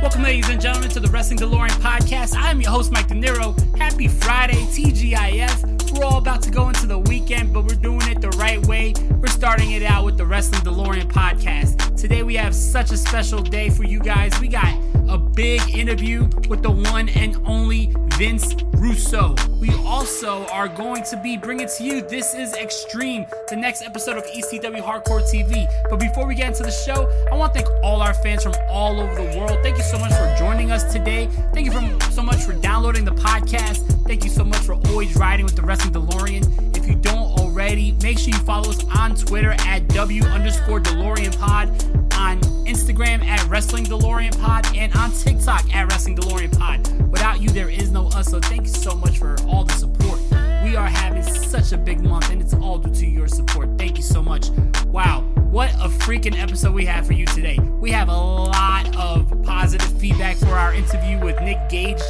Welcome, 0.00 0.22
ladies 0.22 0.48
and 0.48 0.58
gentlemen, 0.58 0.88
to 0.90 1.00
the 1.00 1.08
Wrestling 1.08 1.38
DeLorean 1.40 1.68
podcast. 1.72 2.34
I'm 2.34 2.58
your 2.58 2.70
host, 2.70 2.90
Mike 2.90 3.08
De 3.08 3.14
Niro. 3.14 3.54
Happy 3.76 4.08
Friday, 4.08 4.54
TGIF. 4.54 5.92
We're 5.92 6.06
all 6.06 6.16
about 6.16 6.40
to 6.44 6.50
go 6.50 6.68
into 6.68 6.86
the 6.86 6.98
weekend, 6.98 7.52
but 7.52 7.66
we're 7.66 7.74
doing 7.74 8.08
it 8.08 8.22
the 8.22 8.30
right 8.30 8.64
way. 8.66 8.94
We're 9.20 9.28
starting 9.28 9.72
it 9.72 9.82
out 9.82 10.06
with 10.06 10.16
the 10.16 10.24
Wrestling 10.24 10.62
DeLorean 10.62 11.12
podcast. 11.12 12.00
Today, 12.00 12.22
we 12.22 12.34
have 12.36 12.54
such 12.54 12.92
a 12.92 12.96
special 12.96 13.42
day 13.42 13.68
for 13.68 13.84
you 13.84 14.00
guys. 14.00 14.40
We 14.40 14.48
got 14.48 14.74
a 15.10 15.18
big 15.18 15.60
interview 15.74 16.28
with 16.48 16.62
the 16.62 16.70
one 16.70 17.08
and 17.10 17.36
only 17.44 17.92
Vince 18.14 18.54
Russo. 18.76 19.34
We 19.58 19.74
also 19.84 20.46
are 20.46 20.68
going 20.68 21.02
to 21.04 21.20
be 21.20 21.36
bringing 21.36 21.66
to 21.66 21.84
you 21.84 22.02
This 22.02 22.32
Is 22.32 22.54
Extreme, 22.54 23.26
the 23.48 23.56
next 23.56 23.82
episode 23.82 24.16
of 24.16 24.24
ECW 24.26 24.80
Hardcore 24.80 25.22
TV. 25.22 25.66
But 25.90 25.98
before 25.98 26.28
we 26.28 26.36
get 26.36 26.48
into 26.48 26.62
the 26.62 26.70
show, 26.70 27.10
I 27.30 27.34
want 27.34 27.52
to 27.54 27.60
thank 27.60 27.84
all 27.84 28.00
our 28.00 28.14
fans 28.14 28.44
from 28.44 28.54
all 28.68 29.00
over 29.00 29.14
the 29.16 29.36
world. 29.36 29.58
Thank 29.62 29.78
you 29.78 29.82
so 29.82 29.98
much 29.98 30.12
for 30.12 30.32
joining 30.38 30.70
us 30.70 30.92
today. 30.92 31.28
Thank 31.52 31.66
you 31.66 32.00
so 32.10 32.22
much 32.22 32.42
for 32.42 32.52
downloading 32.52 33.04
the 33.04 33.14
podcast. 33.14 34.06
Thank 34.06 34.22
you 34.22 34.30
so 34.30 34.44
much 34.44 34.60
for 34.60 34.74
always 34.88 35.16
riding 35.16 35.44
with 35.44 35.56
the 35.56 35.62
Wrestling 35.62 35.92
DeLorean. 35.92 36.76
If 36.76 36.86
you 36.86 36.94
don't 36.94 37.36
already, 37.40 37.96
make 38.00 38.18
sure 38.18 38.32
you 38.32 38.40
follow 38.40 38.70
us 38.70 38.84
on 38.96 39.16
Twitter 39.16 39.56
at 39.60 39.88
W 39.88 40.22
underscore 40.24 40.80
DeLorean 40.80 41.36
Pod, 41.36 41.68
on 42.14 42.40
Instagram 42.70 43.24
at 43.24 43.44
Wrestling 43.48 43.84
DeLorean 43.84 44.40
Pod, 44.40 44.64
and 44.76 44.94
on 44.94 45.10
TikTok 45.10 45.74
at 45.74 45.90
Wrestling 45.90 46.14
DeLorean 46.14 46.56
Pod. 46.56 47.10
Without 47.10 47.40
you, 47.40 47.48
there 47.48 47.68
is 47.68 47.90
no 47.90 48.06
us. 48.10 48.30
So 48.30 48.38
thank 48.38 48.62
you 48.62 48.68
so 48.68 48.94
much 48.94 49.18
for 49.18 49.34
all 49.48 49.64
the 49.64 49.72
support. 49.72 50.20
We 50.62 50.76
are 50.76 50.86
having 50.86 51.24
such 51.24 51.72
a 51.72 51.76
big 51.76 52.00
month, 52.00 52.30
and 52.30 52.40
it's 52.40 52.54
all 52.54 52.78
due 52.78 52.94
to 52.94 53.06
your 53.06 53.26
support. 53.26 53.76
Thank 53.76 53.96
you 53.96 54.04
so 54.04 54.22
much. 54.22 54.50
Wow, 54.86 55.22
what 55.50 55.70
a 55.74 55.88
freaking 55.88 56.40
episode 56.40 56.72
we 56.72 56.84
have 56.84 57.08
for 57.08 57.12
you 57.12 57.26
today. 57.26 57.58
We 57.58 57.90
have 57.90 58.08
a 58.08 58.16
lot 58.16 58.94
of 58.96 59.42
positive 59.42 59.90
feedback 59.98 60.36
for 60.36 60.56
our 60.56 60.72
interview 60.72 61.18
with 61.18 61.40
Nick 61.42 61.58
Gage, 61.70 62.02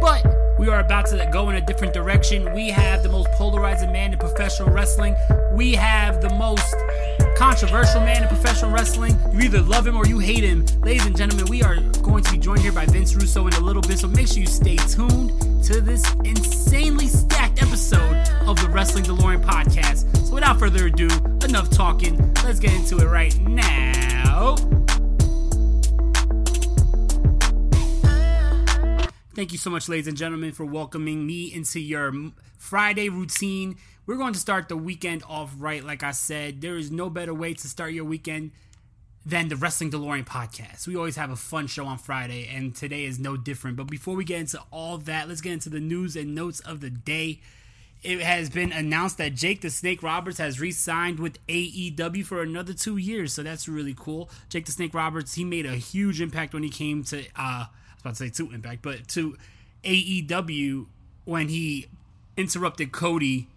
but 0.00 0.24
we 0.58 0.68
are 0.70 0.80
about 0.80 1.06
to 1.08 1.28
go 1.30 1.50
in 1.50 1.56
a 1.56 1.66
different 1.66 1.92
direction. 1.92 2.54
We 2.54 2.68
have 2.70 3.02
the 3.02 3.10
most 3.10 3.28
polarizing 3.32 3.92
man 3.92 4.14
in 4.14 4.18
professional 4.18 4.70
wrestling. 4.70 5.14
We 5.52 5.74
have 5.74 6.22
the 6.22 6.30
most 6.30 6.74
controversial 7.40 8.02
man 8.02 8.22
in 8.22 8.28
professional 8.28 8.70
wrestling. 8.70 9.18
You 9.32 9.40
either 9.40 9.62
love 9.62 9.86
him 9.86 9.96
or 9.96 10.04
you 10.04 10.18
hate 10.18 10.44
him. 10.44 10.66
Ladies 10.82 11.06
and 11.06 11.16
gentlemen, 11.16 11.46
we 11.48 11.62
are 11.62 11.76
going 12.02 12.22
to 12.22 12.32
be 12.32 12.36
joined 12.36 12.60
here 12.60 12.70
by 12.70 12.84
Vince 12.84 13.14
Russo 13.14 13.46
in 13.46 13.54
a 13.54 13.60
little 13.60 13.80
bit, 13.80 13.98
so 13.98 14.08
make 14.08 14.28
sure 14.28 14.40
you 14.40 14.46
stay 14.46 14.76
tuned 14.76 15.30
to 15.64 15.80
this 15.80 16.04
insanely 16.22 17.06
stacked 17.06 17.62
episode 17.62 18.28
of 18.46 18.60
the 18.60 18.68
Wrestling 18.68 19.04
DeLorean 19.04 19.42
podcast. 19.42 20.14
So 20.26 20.34
without 20.34 20.58
further 20.58 20.88
ado, 20.88 21.08
enough 21.42 21.70
talking. 21.70 22.18
Let's 22.44 22.58
get 22.58 22.74
into 22.74 22.98
it 22.98 23.06
right 23.06 23.34
now. 23.40 24.56
Thank 29.40 29.52
you 29.52 29.58
so 29.58 29.70
much, 29.70 29.88
ladies 29.88 30.06
and 30.06 30.18
gentlemen, 30.18 30.52
for 30.52 30.66
welcoming 30.66 31.26
me 31.26 31.50
into 31.50 31.80
your 31.80 32.12
Friday 32.58 33.08
routine. 33.08 33.78
We're 34.04 34.18
going 34.18 34.34
to 34.34 34.38
start 34.38 34.68
the 34.68 34.76
weekend 34.76 35.22
off 35.26 35.54
right. 35.56 35.82
Like 35.82 36.02
I 36.02 36.10
said, 36.10 36.60
there 36.60 36.76
is 36.76 36.90
no 36.90 37.08
better 37.08 37.32
way 37.32 37.54
to 37.54 37.66
start 37.66 37.94
your 37.94 38.04
weekend 38.04 38.50
than 39.24 39.48
the 39.48 39.56
Wrestling 39.56 39.92
DeLorean 39.92 40.26
podcast. 40.26 40.86
We 40.86 40.94
always 40.94 41.16
have 41.16 41.30
a 41.30 41.36
fun 41.36 41.68
show 41.68 41.86
on 41.86 41.96
Friday, 41.96 42.50
and 42.54 42.76
today 42.76 43.06
is 43.06 43.18
no 43.18 43.38
different. 43.38 43.78
But 43.78 43.84
before 43.84 44.14
we 44.14 44.24
get 44.24 44.40
into 44.40 44.60
all 44.70 44.98
that, 44.98 45.26
let's 45.26 45.40
get 45.40 45.54
into 45.54 45.70
the 45.70 45.80
news 45.80 46.16
and 46.16 46.34
notes 46.34 46.60
of 46.60 46.82
the 46.82 46.90
day. 46.90 47.40
It 48.02 48.20
has 48.20 48.50
been 48.50 48.72
announced 48.72 49.16
that 49.16 49.36
Jake 49.36 49.62
the 49.62 49.70
Snake 49.70 50.02
Roberts 50.02 50.36
has 50.36 50.60
re 50.60 50.70
signed 50.70 51.18
with 51.18 51.38
AEW 51.46 52.26
for 52.26 52.42
another 52.42 52.74
two 52.74 52.98
years. 52.98 53.32
So 53.32 53.42
that's 53.42 53.66
really 53.68 53.94
cool. 53.98 54.28
Jake 54.50 54.66
the 54.66 54.72
Snake 54.72 54.92
Roberts, 54.92 55.36
he 55.36 55.44
made 55.44 55.64
a 55.64 55.76
huge 55.76 56.20
impact 56.20 56.52
when 56.52 56.62
he 56.62 56.68
came 56.68 57.04
to, 57.04 57.24
uh, 57.36 57.64
was 58.02 58.16
about 58.18 58.26
to 58.26 58.36
say 58.38 58.44
to 58.44 58.52
Impact, 58.52 58.82
but 58.82 59.08
to 59.08 59.36
AEW 59.84 60.86
when 61.24 61.48
he 61.48 61.86
interrupted 62.36 62.92
Cody 62.92 63.48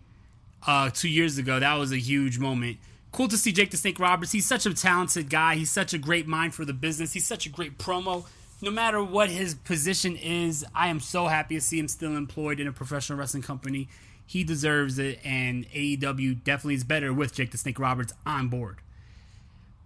uh, 0.65 0.89
two 0.89 1.09
years 1.09 1.37
ago. 1.37 1.59
That 1.59 1.75
was 1.75 1.91
a 1.91 1.97
huge 1.97 2.39
moment. 2.39 2.77
Cool 3.11 3.27
to 3.27 3.37
see 3.37 3.51
Jake 3.51 3.71
the 3.71 3.77
Snake 3.77 3.99
Roberts. 3.99 4.31
He's 4.31 4.45
such 4.45 4.65
a 4.65 4.73
talented 4.73 5.29
guy. 5.29 5.55
He's 5.55 5.71
such 5.71 5.93
a 5.93 5.97
great 5.97 6.27
mind 6.27 6.53
for 6.55 6.65
the 6.65 6.73
business. 6.73 7.13
He's 7.13 7.27
such 7.27 7.45
a 7.45 7.49
great 7.49 7.77
promo. 7.77 8.25
No 8.61 8.71
matter 8.71 9.03
what 9.03 9.29
his 9.29 9.55
position 9.55 10.15
is, 10.15 10.65
I 10.73 10.87
am 10.87 10.99
so 10.99 11.27
happy 11.27 11.55
to 11.55 11.61
see 11.61 11.77
him 11.77 11.87
still 11.87 12.15
employed 12.15 12.59
in 12.59 12.67
a 12.67 12.71
professional 12.71 13.19
wrestling 13.19 13.43
company. 13.43 13.89
He 14.25 14.43
deserves 14.43 14.97
it, 14.99 15.19
and 15.23 15.69
AEW 15.71 16.43
definitely 16.43 16.75
is 16.75 16.85
better 16.85 17.13
with 17.13 17.33
Jake 17.33 17.51
the 17.51 17.57
Snake 17.57 17.77
Roberts 17.77 18.13
on 18.25 18.47
board. 18.47 18.77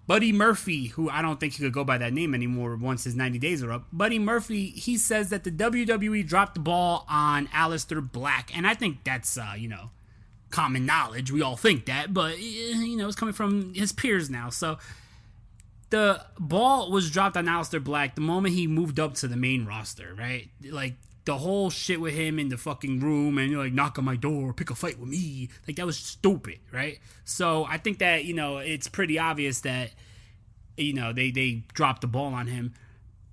Buddy 0.08 0.32
Murphy, 0.32 0.88
who 0.88 1.10
I 1.10 1.22
don't 1.22 1.38
think 1.38 1.54
he 1.54 1.64
could 1.64 1.74
go 1.74 1.84
by 1.84 1.98
that 1.98 2.14
name 2.14 2.34
anymore 2.34 2.78
once 2.78 3.04
his 3.04 3.16
90 3.16 3.40
days 3.40 3.62
are 3.62 3.74
up. 3.74 3.86
Buddy 3.92 4.18
Murphy, 4.18 4.68
he 4.68 4.98
says 4.98 5.30
that 5.30 5.44
the 5.44 5.52
WWE 5.52 6.26
dropped 6.26 6.56
the 6.56 6.62
ball 6.62 7.06
on 7.10 7.48
Aleister 7.48 8.10
Black, 8.10 8.56
and 8.58 8.66
I 8.66 8.74
think 8.74 9.04
that's 9.04 9.38
uh, 9.38 9.54
you 9.58 9.68
know 9.68 9.90
common 10.50 10.86
knowledge. 10.86 11.30
We 11.30 11.42
all 11.42 11.58
think 11.58 11.86
that, 11.86 12.14
but 12.14 12.36
eh, 12.36 12.40
you 12.40 12.96
know 12.96 13.08
it's 13.08 13.18
coming 13.18 13.34
from 13.34 13.74
his 13.74 13.92
peers 13.92 14.30
now. 14.30 14.50
So 14.50 14.78
the 15.90 16.26
ball 16.40 16.90
was 16.90 17.12
dropped 17.12 17.36
on 17.36 17.46
Aleister 17.46 17.84
Black 17.84 18.16
the 18.16 18.22
moment 18.22 18.56
he 18.56 18.66
moved 18.66 19.02
up 19.02 19.14
to 19.16 19.28
the 19.28 19.38
main 19.38 19.66
roster, 19.66 20.16
right? 20.18 20.48
Like 20.64 20.96
the 21.28 21.38
whole 21.38 21.70
shit 21.70 22.02
with 22.02 22.14
him 22.14 22.40
in 22.40 22.50
the 22.50 22.58
fucking 22.58 23.02
room 23.02 23.38
and 23.38 23.52
you're 23.52 23.64
like 23.64 23.74
knock 23.74 24.00
on 24.00 24.06
my 24.06 24.16
door, 24.16 24.54
pick 24.54 24.70
a 24.70 24.76
fight 24.76 24.98
with 24.98 25.10
me. 25.10 25.50
Like 25.68 25.76
that 25.76 25.86
was 25.86 25.98
stupid, 25.98 26.60
right? 26.72 27.00
So 27.26 27.66
I 27.66 27.78
think 27.78 28.00
that, 28.00 28.24
you 28.24 28.34
know, 28.34 28.58
it's 28.58 28.88
pretty 28.88 29.20
obvious 29.20 29.62
that 29.62 29.92
you 30.78 30.94
know, 30.94 31.12
they 31.12 31.32
they 31.32 31.64
dropped 31.74 32.02
the 32.02 32.08
ball 32.08 32.34
on 32.34 32.48
him. 32.48 32.74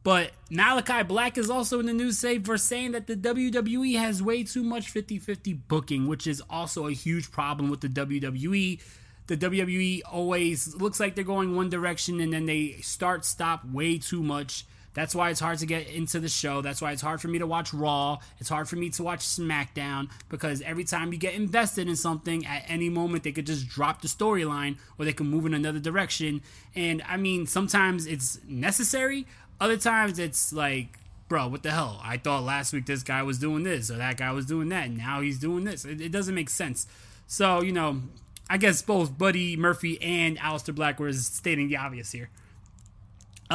But 0.03 0.33
Malakai 0.51 1.07
Black 1.07 1.39
is 1.39 1.49
also 1.49 1.81
in 1.81 1.87
the 1.87 1.93
news 1.93 2.19
say 2.19 2.39
for 2.39 2.59
saying 2.59 2.93
that 2.93 3.07
the 3.07 3.17
WWE 3.17 3.99
has 3.99 4.23
way 4.23 4.43
too 4.43 4.63
much 4.63 4.93
50-50 4.93 5.61
booking, 5.67 6.07
which 6.09 6.27
is 6.27 6.43
also 6.51 6.89
a 6.89 6.93
huge 6.93 7.31
problem 7.31 7.71
with 7.71 7.81
the 7.81 7.89
WWE. 7.89 8.83
The 9.29 9.37
WWE 9.37 10.03
always 10.11 10.75
looks 10.75 11.01
like 11.01 11.15
they're 11.15 11.25
going 11.25 11.57
one 11.57 11.71
direction 11.71 12.21
and 12.21 12.35
then 12.35 12.45
they 12.45 12.73
start 12.83 13.25
stop 13.25 13.65
way 13.65 13.97
too 13.97 14.23
much. 14.23 14.67
That's 14.95 15.15
why 15.15 15.31
it's 15.31 15.41
hard 15.41 15.59
to 15.59 15.67
get 15.67 15.89
into 15.89 16.21
the 16.21 16.29
show. 16.29 16.63
That's 16.63 16.81
why 16.81 16.93
it's 16.93 17.03
hard 17.03 17.21
for 17.21 17.29
me 17.29 17.39
to 17.41 17.47
watch 17.47 17.75
Raw. 17.75 18.19
It's 18.39 18.49
hard 18.49 18.69
for 18.69 18.77
me 18.77 18.91
to 18.91 19.03
watch 19.03 19.21
SmackDown 19.21 20.09
because 20.29 20.63
every 20.63 20.85
time 20.85 21.13
you 21.13 21.19
get 21.19 21.35
invested 21.35 21.89
in 21.89 21.97
something, 21.97 22.47
at 22.47 22.65
any 22.69 22.89
moment 22.89 23.25
they 23.25 23.33
could 23.33 23.47
just 23.47 23.69
drop 23.69 24.03
the 24.03 24.09
storyline 24.09 24.79
or 24.99 25.05
they 25.05 25.13
can 25.13 25.27
move 25.27 25.47
in 25.47 25.55
another 25.55 25.81
direction. 25.81 26.43
And 26.75 27.03
I 27.09 27.17
mean, 27.17 27.47
sometimes 27.47 28.07
it's 28.07 28.39
necessary. 28.47 29.27
Other 29.61 29.77
times 29.77 30.19
it's 30.19 30.53
like, 30.53 30.99
bro, 31.29 31.49
what 31.49 31.65
the 31.65 31.73
hell? 31.73 32.01
I 32.03 32.17
thought 32.17 32.45
last 32.45 32.73
week 32.73 32.87
this 32.87 33.03
guy 33.03 33.23
was 33.23 33.39
doing 33.39 33.65
this 33.65 33.91
or 33.91 33.97
that 33.97 34.17
guy 34.17 34.31
was 34.31 34.47
doing 34.47 34.69
that. 34.69 34.87
And 34.87 34.97
now 34.97 35.21
he's 35.21 35.39
doing 35.39 35.65
this. 35.65 35.85
It, 35.85 36.01
it 36.01 36.13
doesn't 36.13 36.35
make 36.35 36.51
sense. 36.51 36.87
So, 37.27 37.63
you 37.63 37.73
know, 37.73 38.03
I 38.49 38.59
guess 38.59 38.83
both 38.83 39.17
Buddy 39.19 39.57
Murphy 39.57 40.01
and 40.03 40.39
Aleister 40.39 40.75
Black 40.75 41.01
were 41.01 41.13
stating 41.13 41.69
the 41.69 41.79
obvious 41.79 42.13
here. 42.13 42.31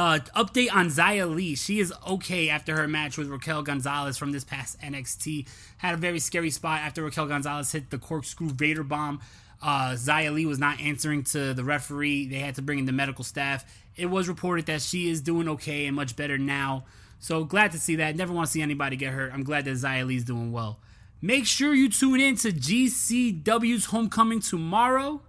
Uh, 0.00 0.18
update 0.34 0.72
on 0.72 0.88
Xia 0.88 1.30
Li. 1.30 1.54
She 1.54 1.78
is 1.78 1.92
okay 2.08 2.48
after 2.48 2.74
her 2.74 2.88
match 2.88 3.18
with 3.18 3.28
Raquel 3.28 3.60
Gonzalez 3.60 4.16
from 4.16 4.32
this 4.32 4.44
past 4.44 4.80
NXT. 4.80 5.46
Had 5.76 5.92
a 5.92 5.98
very 5.98 6.18
scary 6.18 6.48
spot 6.48 6.80
after 6.80 7.02
Raquel 7.02 7.26
Gonzalez 7.26 7.70
hit 7.70 7.90
the 7.90 7.98
corkscrew 7.98 8.48
Vader 8.48 8.82
bomb. 8.82 9.20
Uh, 9.60 9.90
Xia 9.90 10.32
Li 10.32 10.46
was 10.46 10.58
not 10.58 10.80
answering 10.80 11.22
to 11.24 11.52
the 11.52 11.64
referee. 11.64 12.28
They 12.28 12.38
had 12.38 12.54
to 12.54 12.62
bring 12.62 12.78
in 12.78 12.86
the 12.86 12.92
medical 12.92 13.24
staff. 13.24 13.62
It 13.94 14.06
was 14.06 14.26
reported 14.26 14.64
that 14.64 14.80
she 14.80 15.10
is 15.10 15.20
doing 15.20 15.50
okay 15.50 15.84
and 15.84 15.94
much 15.94 16.16
better 16.16 16.38
now. 16.38 16.84
So 17.18 17.44
glad 17.44 17.72
to 17.72 17.78
see 17.78 17.96
that. 17.96 18.16
Never 18.16 18.32
want 18.32 18.46
to 18.46 18.52
see 18.52 18.62
anybody 18.62 18.96
get 18.96 19.12
hurt. 19.12 19.34
I'm 19.34 19.44
glad 19.44 19.66
that 19.66 20.06
Li 20.06 20.16
is 20.16 20.24
doing 20.24 20.50
well. 20.50 20.78
Make 21.20 21.44
sure 21.44 21.74
you 21.74 21.90
tune 21.90 22.20
in 22.20 22.36
to 22.36 22.52
GCW's 22.52 23.84
Homecoming 23.84 24.40
tomorrow 24.40 25.20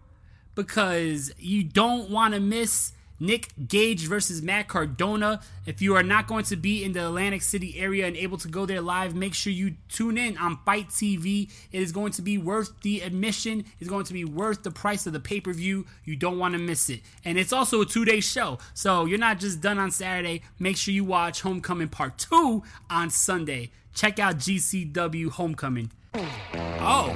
because 0.56 1.33
you 1.38 1.65
don't 1.65 2.09
want 2.09 2.35
to 2.35 2.39
miss 2.39 2.94
Nick 3.21 3.50
Gage 3.68 4.07
versus 4.07 4.41
Matt 4.41 4.68
Cardona. 4.68 5.41
If 5.68 5.79
you 5.79 5.95
are 5.95 6.01
not 6.01 6.25
going 6.25 6.44
to 6.45 6.56
be 6.56 6.83
in 6.83 6.94
the 6.94 7.06
Atlantic 7.06 7.44
City 7.44 7.75
area 7.77 8.07
and 8.07 8.18
able 8.18 8.39
to 8.39 8.47
go 8.47 8.65
there 8.65 8.81
live, 8.81 9.13
make 9.13 9.35
sure 9.35 9.53
you 9.53 9.75
tune 9.89 10.18
in 10.18 10.38
on 10.38 10.57
FITE 10.65 10.89
TV. 10.89 11.50
It 11.71 11.83
is 11.83 11.91
going 11.91 12.13
to 12.13 12.23
be 12.23 12.39
worth 12.39 12.81
the 12.81 13.01
admission. 13.01 13.63
It's 13.79 13.89
going 13.89 14.06
to 14.06 14.13
be 14.13 14.25
worth 14.25 14.63
the 14.63 14.71
price 14.71 15.06
of 15.06 15.13
the 15.13 15.19
pay 15.19 15.39
per 15.39 15.53
view. 15.53 15.85
You 16.03 16.15
don't 16.15 16.39
want 16.39 16.56
to 16.56 16.59
miss 16.59 16.89
it. 16.89 17.01
And 17.23 17.38
it's 17.38 17.53
also 17.53 17.81
a 17.81 17.85
two 17.85 18.06
day 18.06 18.21
show. 18.21 18.57
So 18.73 19.06
you're 19.06 19.19
not 19.19 19.39
just 19.39 19.62
done 19.62 19.77
on 19.77 19.91
Saturday. 19.91 20.41
Make 20.57 20.77
sure 20.77 20.91
you 20.94 21.06
watch 21.06 21.41
Homecoming 21.41 21.89
Part 21.89 22.18
2 22.18 22.63
on 22.89 23.12
Sunday. 23.12 23.69
Check 23.94 24.18
out 24.18 24.38
GCW 24.38 25.29
Homecoming. 25.29 25.91
Oh. 26.15 27.15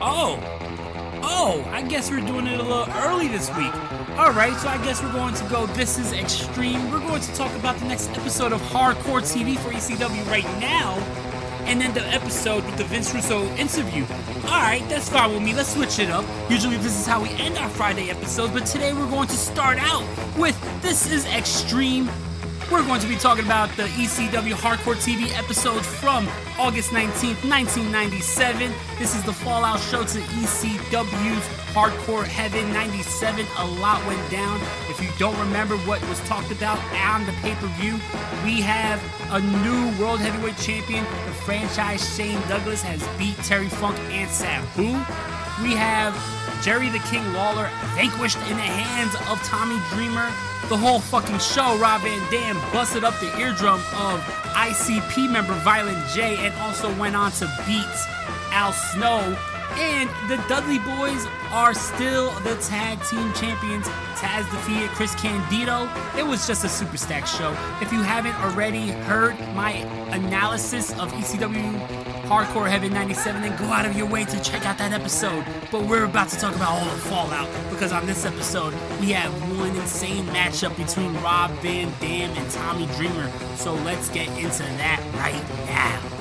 Oh. 0.00 0.38
Oh, 1.22 1.68
I 1.72 1.82
guess 1.82 2.10
we're 2.10 2.24
doing 2.24 2.46
it 2.46 2.58
a 2.58 2.62
little 2.62 2.88
early 2.94 3.28
this 3.28 3.54
week. 3.56 3.72
Alright, 4.16 4.56
so 4.56 4.68
I 4.68 4.78
guess 4.78 5.02
we're 5.02 5.12
going 5.12 5.34
to 5.34 5.44
go 5.44 5.66
This 5.66 5.98
is 5.98 6.14
Extreme. 6.14 6.90
We're 6.90 7.00
going 7.00 7.20
to 7.20 7.34
talk 7.34 7.54
about 7.54 7.76
the 7.76 7.84
next 7.84 8.08
episode 8.12 8.50
of 8.50 8.62
Hardcore 8.62 9.20
TV 9.20 9.58
for 9.58 9.68
ECW 9.68 10.26
right 10.30 10.46
now. 10.58 10.94
And 11.66 11.78
then 11.78 11.92
the 11.92 12.00
episode 12.08 12.64
with 12.64 12.78
the 12.78 12.84
Vince 12.84 13.12
Russo 13.12 13.44
interview. 13.56 14.04
Alright, 14.44 14.88
that's 14.88 15.10
fine 15.10 15.34
with 15.34 15.42
me. 15.42 15.52
Let's 15.52 15.74
switch 15.74 15.98
it 15.98 16.08
up. 16.08 16.24
Usually, 16.48 16.78
this 16.78 16.98
is 16.98 17.06
how 17.06 17.22
we 17.22 17.28
end 17.32 17.58
our 17.58 17.68
Friday 17.68 18.08
episodes, 18.08 18.54
but 18.54 18.64
today 18.64 18.94
we're 18.94 19.10
going 19.10 19.28
to 19.28 19.36
start 19.36 19.76
out 19.78 20.06
with 20.38 20.58
This 20.80 21.12
is 21.12 21.26
Extreme 21.26 22.08
we're 22.70 22.84
going 22.84 23.00
to 23.00 23.06
be 23.06 23.16
talking 23.16 23.44
about 23.44 23.68
the 23.76 23.84
ECW 23.84 24.54
Hardcore 24.54 24.96
TV 24.96 25.32
episode 25.38 25.84
from 25.84 26.28
August 26.58 26.90
19th, 26.90 27.48
1997. 27.48 28.72
This 28.98 29.14
is 29.14 29.22
the 29.22 29.32
Fallout 29.32 29.78
show 29.78 30.02
to 30.02 30.18
ECW's 30.18 31.46
Hardcore 31.74 32.24
Heaven 32.24 32.72
97. 32.72 33.46
A 33.58 33.66
lot 33.80 34.04
went 34.06 34.30
down. 34.30 34.60
If 34.88 35.00
you 35.00 35.08
don't 35.18 35.38
remember 35.38 35.76
what 35.78 36.00
was 36.08 36.18
talked 36.28 36.50
about 36.50 36.78
on 36.94 37.24
the 37.26 37.32
pay 37.42 37.54
per 37.54 37.68
view, 37.78 37.94
we 38.44 38.60
have 38.62 39.00
a 39.30 39.40
new 39.40 40.02
World 40.02 40.20
Heavyweight 40.20 40.56
Champion. 40.56 41.04
The 41.04 41.32
franchise 41.44 42.16
Shane 42.16 42.40
Douglas 42.48 42.82
has 42.82 43.06
beat 43.16 43.36
Terry 43.44 43.68
Funk 43.68 43.98
and 44.10 44.30
Sabu. 44.30 44.88
We 45.62 45.74
have 45.74 46.14
Jerry 46.66 46.90
the 46.90 46.98
King 46.98 47.32
Lawler 47.32 47.70
vanquished 47.94 48.38
in 48.50 48.56
the 48.56 48.68
hands 48.82 49.14
of 49.30 49.40
Tommy 49.46 49.78
Dreamer 49.94 50.28
the 50.68 50.76
whole 50.76 50.98
fucking 50.98 51.38
show, 51.38 51.78
Rob 51.78 52.02
Van 52.02 52.28
Dam 52.28 52.56
busted 52.72 53.04
up 53.04 53.14
the 53.20 53.38
eardrum 53.38 53.78
of 53.94 54.20
ICP 54.50 55.30
member 55.30 55.54
Violent 55.60 56.04
J 56.08 56.44
and 56.44 56.52
also 56.56 56.92
went 56.98 57.14
on 57.14 57.30
to 57.32 57.46
beat 57.68 57.86
Al 58.50 58.72
Snow. 58.72 59.20
And 59.76 60.10
the 60.28 60.42
Dudley 60.48 60.80
Boys 60.80 61.24
are 61.52 61.72
still 61.72 62.32
the 62.40 62.56
tag 62.56 63.00
team 63.04 63.32
champions. 63.34 63.86
Taz 64.16 64.50
defeated 64.50 64.90
Chris 64.90 65.14
Candido. 65.14 65.88
It 66.18 66.26
was 66.26 66.48
just 66.48 66.64
a 66.64 66.68
super 66.68 66.96
stack 66.96 67.28
show. 67.28 67.52
If 67.80 67.92
you 67.92 68.02
haven't 68.02 68.34
already 68.42 68.88
heard 68.88 69.38
my 69.54 69.72
analysis 70.10 70.90
of 70.98 71.12
ECW 71.12 72.05
Hardcore 72.26 72.68
Heaven 72.68 72.92
97, 72.92 73.40
then 73.40 73.56
go 73.56 73.66
out 73.66 73.86
of 73.86 73.96
your 73.96 74.06
way 74.06 74.24
to 74.24 74.42
check 74.42 74.66
out 74.66 74.78
that 74.78 74.92
episode. 74.92 75.44
But 75.70 75.84
we're 75.84 76.04
about 76.04 76.28
to 76.30 76.36
talk 76.36 76.56
about 76.56 76.70
all 76.70 76.84
the 76.84 77.00
fallout 77.02 77.48
because 77.70 77.92
on 77.92 78.04
this 78.04 78.24
episode, 78.24 78.74
we 78.98 79.12
have 79.12 79.32
one 79.56 79.76
insane 79.76 80.24
matchup 80.26 80.76
between 80.76 81.14
Rob 81.22 81.52
Van 81.62 81.92
Dam 82.00 82.36
and 82.36 82.50
Tommy 82.50 82.86
Dreamer. 82.96 83.30
So 83.54 83.74
let's 83.74 84.08
get 84.08 84.26
into 84.36 84.64
that 84.64 85.00
right 85.14 85.66
now. 85.66 86.16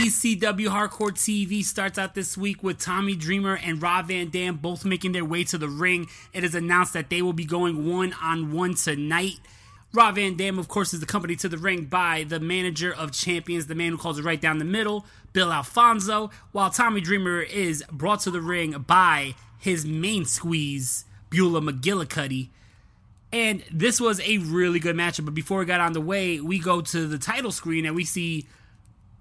ECW 0.00 0.68
Hardcore 0.68 1.10
TV 1.10 1.64
starts 1.64 1.98
out 1.98 2.14
this 2.14 2.38
week 2.38 2.62
with 2.62 2.78
Tommy 2.78 3.16
Dreamer 3.16 3.56
and 3.56 3.82
Rob 3.82 4.06
Van 4.06 4.28
Dam 4.28 4.56
both 4.56 4.84
making 4.84 5.10
their 5.10 5.24
way 5.24 5.42
to 5.42 5.58
the 5.58 5.68
ring. 5.68 6.08
It 6.32 6.44
is 6.44 6.54
announced 6.54 6.92
that 6.92 7.10
they 7.10 7.20
will 7.20 7.32
be 7.32 7.44
going 7.44 7.90
one 7.90 8.14
on 8.22 8.52
one 8.52 8.76
tonight. 8.76 9.40
Rob 9.92 10.14
Van 10.14 10.36
Dam, 10.36 10.58
of 10.58 10.68
course, 10.68 10.94
is 10.94 11.02
accompanied 11.02 11.40
to 11.40 11.48
the 11.48 11.58
ring 11.58 11.84
by 11.84 12.24
the 12.24 12.38
manager 12.38 12.94
of 12.94 13.10
champions, 13.10 13.66
the 13.66 13.74
man 13.74 13.92
who 13.92 13.98
calls 13.98 14.18
it 14.18 14.24
right 14.24 14.40
down 14.40 14.58
the 14.58 14.64
middle, 14.64 15.04
Bill 15.32 15.52
Alfonso, 15.52 16.30
while 16.52 16.70
Tommy 16.70 17.00
Dreamer 17.00 17.40
is 17.40 17.82
brought 17.90 18.20
to 18.20 18.30
the 18.30 18.40
ring 18.40 18.72
by 18.86 19.34
his 19.58 19.84
main 19.84 20.24
squeeze, 20.24 21.04
Beulah 21.28 21.60
McGillicuddy. 21.60 22.50
And 23.32 23.64
this 23.70 24.00
was 24.00 24.20
a 24.20 24.38
really 24.38 24.78
good 24.78 24.96
matchup. 24.96 25.24
But 25.24 25.34
before 25.34 25.58
we 25.58 25.64
got 25.64 25.80
on 25.80 25.92
the 25.92 26.00
way, 26.00 26.40
we 26.40 26.58
go 26.58 26.80
to 26.80 27.06
the 27.06 27.18
title 27.18 27.52
screen 27.52 27.84
and 27.84 27.94
we 27.94 28.04
see 28.04 28.46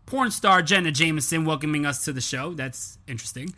porn 0.05 0.31
star 0.31 0.61
Jenna 0.61 0.91
Jameson 0.91 1.45
welcoming 1.45 1.85
us 1.85 2.05
to 2.05 2.13
the 2.13 2.21
show. 2.21 2.53
That's 2.53 2.97
interesting. 3.07 3.53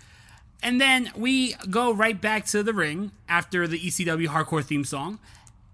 And 0.63 0.79
then 0.79 1.11
we 1.15 1.55
go 1.69 1.93
right 1.93 2.19
back 2.19 2.45
to 2.47 2.63
the 2.63 2.73
ring 2.73 3.11
after 3.27 3.67
the 3.67 3.79
ECW 3.79 4.27
hardcore 4.27 4.63
theme 4.63 4.83
song. 4.83 5.19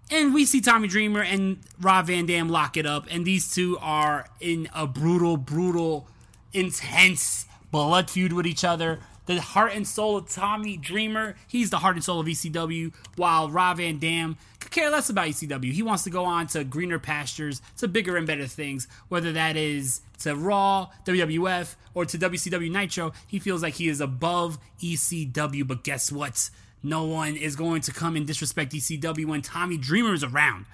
And 0.10 0.34
we 0.34 0.46
see 0.46 0.62
Tommy 0.62 0.88
Dreamer 0.88 1.22
and 1.22 1.60
Rob 1.82 2.08
Van 2.08 2.26
Dam 2.26 2.48
lock 2.48 2.78
it 2.78 2.86
up, 2.86 3.08
and 3.12 3.26
these 3.26 3.54
two 3.54 3.78
are 3.82 4.28
in 4.40 4.70
a 4.74 4.88
brutal, 4.88 5.36
brutal, 5.36 6.08
intense 6.54 7.46
blood 7.72 8.10
feud 8.10 8.32
with 8.32 8.48
each 8.48 8.64
other. 8.64 9.00
The 9.26 9.42
heart 9.42 9.74
and 9.74 9.86
soul 9.86 10.16
of 10.16 10.30
Tommy 10.30 10.78
Dreamer, 10.78 11.36
he's 11.46 11.70
the 11.70 11.80
heart 11.80 11.96
and 11.96 12.04
soul 12.04 12.22
of 12.22 12.28
ECW, 12.28 12.94
while 13.18 13.50
Rob 13.50 13.78
Van 13.78 13.98
Dam 13.98 14.38
could 14.62 14.72
care 14.72 14.90
less 14.90 15.10
about 15.10 15.28
ECW. 15.28 15.74
He 15.74 15.84
wants 15.84 16.06
to 16.06 16.10
go 16.10 16.24
on 16.24 16.48
to 16.48 16.64
greener 16.64 17.00
pastures, 17.00 17.62
to 17.78 17.90
bigger 17.90 18.16
and 18.16 18.26
better 18.26 18.48
things, 18.48 18.88
whether 19.10 19.34
that 19.34 19.58
is 19.58 20.00
to 20.20 20.38
Raw, 20.38 20.88
WWF, 21.06 21.76
or 21.94 22.06
to 22.06 22.18
WCW 22.18 22.72
Nitro. 22.72 23.12
He 23.28 23.40
feels 23.40 23.62
like 23.62 23.74
he 23.74 23.90
is 23.90 24.00
above 24.00 24.58
ECW, 24.82 25.68
but 25.68 25.84
guess 25.84 26.10
what? 26.10 26.50
No 26.84 27.04
one 27.04 27.36
is 27.36 27.56
going 27.56 27.82
to 27.82 27.92
come 27.92 28.16
and 28.16 28.26
disrespect 28.28 28.74
ECW 28.74 29.26
when 29.26 29.42
Tommy 29.42 29.78
Dreamer 29.78 30.14
is 30.14 30.24
around. 30.24 30.66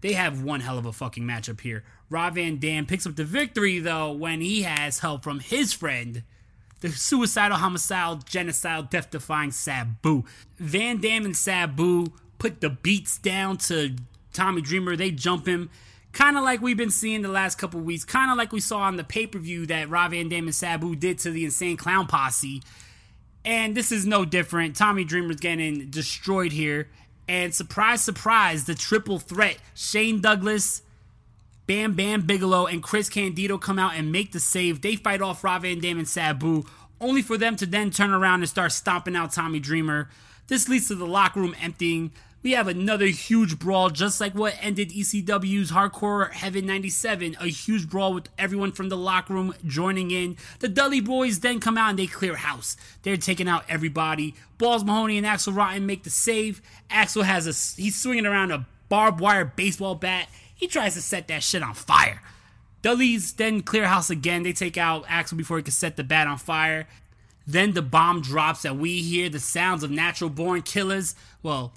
They 0.00 0.14
have 0.14 0.42
one 0.42 0.60
hell 0.60 0.78
of 0.78 0.86
a 0.86 0.92
fucking 0.92 1.22
matchup 1.22 1.60
here. 1.60 1.84
Rob 2.10 2.34
Van 2.34 2.58
Dam 2.58 2.86
picks 2.86 3.06
up 3.06 3.16
the 3.16 3.24
victory 3.24 3.78
though 3.78 4.12
when 4.12 4.40
he 4.40 4.62
has 4.62 4.98
help 4.98 5.22
from 5.22 5.40
his 5.40 5.72
friend, 5.72 6.24
the 6.80 6.90
suicidal, 6.90 7.58
homicidal, 7.58 8.16
genocidal, 8.16 8.90
death 8.90 9.10
defying 9.10 9.52
Sabu. 9.52 10.24
Van 10.58 11.00
Dam 11.00 11.24
and 11.24 11.36
Sabu 11.36 12.08
put 12.38 12.60
the 12.60 12.70
beats 12.70 13.16
down 13.16 13.56
to 13.56 13.94
Tommy 14.32 14.60
Dreamer. 14.60 14.96
They 14.96 15.12
jump 15.12 15.46
him. 15.46 15.70
Kind 16.12 16.36
of 16.36 16.42
like 16.42 16.60
we've 16.60 16.76
been 16.76 16.90
seeing 16.90 17.22
the 17.22 17.28
last 17.28 17.56
couple 17.56 17.80
weeks. 17.80 18.04
Kind 18.04 18.30
of 18.30 18.36
like 18.36 18.52
we 18.52 18.60
saw 18.60 18.80
on 18.80 18.96
the 18.96 19.04
pay 19.04 19.26
per 19.26 19.38
view 19.38 19.64
that 19.66 19.88
Rob 19.88 20.10
Van 20.10 20.28
Dam 20.28 20.44
and 20.44 20.54
Sabu 20.54 20.96
did 20.96 21.18
to 21.20 21.30
the 21.30 21.44
Insane 21.44 21.76
Clown 21.76 22.06
Posse 22.08 22.62
and 23.44 23.76
this 23.76 23.90
is 23.90 24.06
no 24.06 24.24
different. 24.24 24.76
Tommy 24.76 25.04
Dreamer's 25.04 25.40
getting 25.40 25.90
destroyed 25.90 26.52
here. 26.52 26.88
And 27.28 27.54
surprise, 27.54 28.02
surprise, 28.02 28.64
the 28.64 28.74
triple 28.74 29.18
threat 29.18 29.58
Shane 29.74 30.20
Douglas, 30.20 30.82
Bam 31.66 31.94
Bam 31.94 32.22
Bigelow, 32.22 32.66
and 32.66 32.82
Chris 32.82 33.08
Candido 33.08 33.58
come 33.58 33.78
out 33.78 33.94
and 33.94 34.12
make 34.12 34.32
the 34.32 34.40
save. 34.40 34.82
They 34.82 34.96
fight 34.96 35.22
off 35.22 35.44
Rob 35.44 35.62
Van 35.62 35.80
Dam 35.80 35.98
and 35.98 36.08
Sabu, 36.08 36.64
only 37.00 37.22
for 37.22 37.38
them 37.38 37.56
to 37.56 37.66
then 37.66 37.90
turn 37.90 38.10
around 38.10 38.40
and 38.40 38.48
start 38.48 38.72
stomping 38.72 39.16
out 39.16 39.32
Tommy 39.32 39.60
Dreamer. 39.60 40.08
This 40.48 40.68
leads 40.68 40.88
to 40.88 40.94
the 40.94 41.06
locker 41.06 41.40
room 41.40 41.54
emptying 41.60 42.12
we 42.42 42.52
have 42.52 42.66
another 42.66 43.06
huge 43.06 43.58
brawl, 43.58 43.90
just 43.90 44.20
like 44.20 44.34
what 44.34 44.56
ended 44.60 44.90
ECW's 44.90 45.70
Hardcore 45.70 46.32
Heaven 46.32 46.66
97. 46.66 47.36
A 47.40 47.46
huge 47.46 47.88
brawl 47.88 48.14
with 48.14 48.28
everyone 48.36 48.72
from 48.72 48.88
the 48.88 48.96
locker 48.96 49.34
room 49.34 49.54
joining 49.64 50.10
in. 50.10 50.36
The 50.58 50.68
Dudley 50.68 51.00
Boys 51.00 51.40
then 51.40 51.60
come 51.60 51.78
out 51.78 51.90
and 51.90 51.98
they 51.98 52.06
clear 52.08 52.34
house. 52.34 52.76
They're 53.02 53.16
taking 53.16 53.48
out 53.48 53.64
everybody. 53.68 54.34
Balls 54.58 54.84
Mahoney 54.84 55.18
and 55.18 55.26
Axel 55.26 55.52
Rotten 55.52 55.86
make 55.86 56.02
the 56.02 56.10
save. 56.10 56.60
Axel 56.90 57.22
has 57.22 57.46
a 57.46 57.80
he's 57.80 58.00
swinging 58.00 58.26
around 58.26 58.50
a 58.50 58.66
barbed 58.88 59.20
wire 59.20 59.44
baseball 59.44 59.94
bat. 59.94 60.28
He 60.54 60.66
tries 60.66 60.94
to 60.94 61.02
set 61.02 61.28
that 61.28 61.44
shit 61.44 61.62
on 61.62 61.74
fire. 61.74 62.20
Dudley's 62.82 63.32
then 63.34 63.62
clear 63.62 63.86
house 63.86 64.10
again. 64.10 64.42
They 64.42 64.52
take 64.52 64.76
out 64.76 65.04
Axel 65.08 65.38
before 65.38 65.58
he 65.58 65.62
can 65.62 65.72
set 65.72 65.96
the 65.96 66.02
bat 66.02 66.26
on 66.26 66.38
fire. 66.38 66.88
Then 67.46 67.72
the 67.72 67.82
bomb 67.82 68.20
drops 68.20 68.64
and 68.64 68.80
we 68.80 69.02
hear 69.02 69.28
the 69.28 69.38
sounds 69.38 69.82
of 69.82 69.90
natural 69.90 70.30
born 70.30 70.62
killers. 70.62 71.14
Well, 71.42 71.72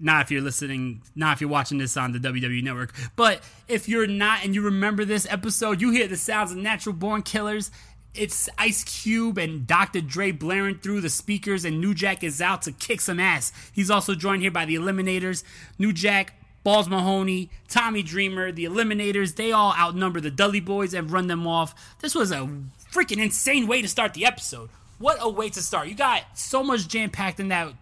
not 0.00 0.22
if 0.22 0.30
you're 0.30 0.42
listening, 0.42 1.02
not 1.14 1.34
if 1.34 1.40
you're 1.40 1.50
watching 1.50 1.78
this 1.78 1.96
on 1.96 2.12
the 2.12 2.18
WWE 2.18 2.62
Network, 2.62 2.92
but 3.16 3.42
if 3.68 3.88
you're 3.88 4.06
not 4.06 4.44
and 4.44 4.54
you 4.54 4.62
remember 4.62 5.04
this 5.04 5.26
episode, 5.30 5.80
you 5.80 5.90
hear 5.90 6.08
the 6.08 6.16
sounds 6.16 6.52
of 6.52 6.58
Natural 6.58 6.94
Born 6.94 7.22
Killers. 7.22 7.70
It's 8.14 8.48
Ice 8.58 8.84
Cube 8.84 9.38
and 9.38 9.66
Dr. 9.66 10.00
Dre 10.00 10.30
blaring 10.30 10.78
through 10.78 11.00
the 11.00 11.08
speakers, 11.10 11.64
and 11.64 11.80
New 11.80 11.94
Jack 11.94 12.22
is 12.22 12.40
out 12.40 12.62
to 12.62 12.72
kick 12.72 13.00
some 13.00 13.18
ass. 13.18 13.52
He's 13.72 13.90
also 13.90 14.14
joined 14.14 14.42
here 14.42 14.52
by 14.52 14.64
the 14.64 14.76
Eliminators. 14.76 15.42
New 15.78 15.92
Jack 15.92 16.34
Balls 16.62 16.88
Mahoney, 16.88 17.50
Tommy 17.68 18.02
Dreamer, 18.02 18.50
the 18.50 18.64
Eliminators, 18.64 19.36
they 19.36 19.52
all 19.52 19.74
outnumber 19.74 20.20
the 20.20 20.30
Dudley 20.30 20.60
Boys 20.60 20.94
and 20.94 21.10
run 21.10 21.26
them 21.26 21.46
off. 21.46 21.98
This 22.00 22.14
was 22.14 22.30
a 22.30 22.48
freaking 22.92 23.22
insane 23.22 23.66
way 23.66 23.82
to 23.82 23.88
start 23.88 24.14
the 24.14 24.24
episode. 24.24 24.70
What 24.98 25.18
a 25.20 25.28
way 25.28 25.50
to 25.50 25.60
start. 25.60 25.88
You 25.88 25.94
got 25.94 26.22
so 26.34 26.62
much 26.62 26.88
jam 26.88 27.10
packed 27.10 27.38
in 27.38 27.48
that 27.48 27.74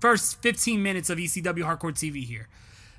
first 0.00 0.40
15 0.42 0.82
minutes 0.82 1.10
of 1.10 1.18
ECW 1.18 1.62
Hardcore 1.62 1.92
TV 1.92 2.24
here. 2.24 2.48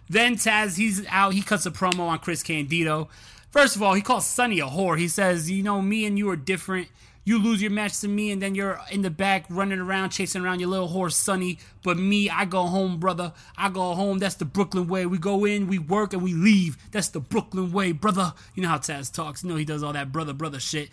Then 0.10 0.36
Taz, 0.36 0.78
he's 0.78 1.06
out. 1.08 1.34
He 1.34 1.42
cuts 1.42 1.66
a 1.66 1.72
promo 1.72 2.02
on 2.02 2.20
Chris 2.20 2.44
Candido. 2.44 3.10
First 3.50 3.76
of 3.76 3.84
all, 3.84 3.94
he 3.94 4.02
calls 4.02 4.26
Sunny 4.26 4.60
a 4.60 4.66
whore. 4.66 4.98
He 4.98 5.08
says, 5.08 5.50
You 5.50 5.64
know, 5.64 5.82
me 5.82 6.06
and 6.06 6.18
you 6.18 6.30
are 6.30 6.36
different. 6.36 6.88
You 7.24 7.38
lose 7.38 7.62
your 7.62 7.72
match 7.72 8.00
to 8.00 8.08
me, 8.08 8.32
and 8.32 8.42
then 8.42 8.56
you're 8.56 8.80
in 8.92 9.04
the 9.04 9.12
back 9.12 9.46
running 9.48 9.80
around, 9.80 10.10
chasing 10.10 10.44
around 10.44 10.60
your 10.60 10.70
little 10.70 10.88
horse, 10.88 11.16
Sunny. 11.16 11.60
But 11.84 11.98
me, 11.98 12.30
I 12.30 12.46
go 12.46 12.64
home, 12.64 13.00
brother. 13.00 13.34
I 13.56 13.70
go 13.70 13.94
home. 13.94 14.18
That's 14.18 14.36
the 14.36 14.46
Brooklyn 14.46 14.88
way. 14.88 15.06
We 15.06 15.20
go 15.20 15.46
in, 15.46 15.68
we 15.68 15.78
work, 15.78 16.14
and 16.14 16.24
we 16.24 16.34
leave. 16.34 16.78
That's 16.92 17.10
the 17.10 17.20
Brooklyn 17.20 17.72
way, 17.72 17.92
brother. 17.92 18.34
You 18.56 18.64
know 18.64 18.70
how 18.70 18.80
Taz 18.80 19.14
talks. 19.14 19.44
You 19.44 19.50
know 19.50 19.56
he 19.56 19.66
does 19.66 19.84
all 19.84 19.94
that 19.94 20.12
brother, 20.12 20.34
brother 20.34 20.60
shit. 20.60 20.90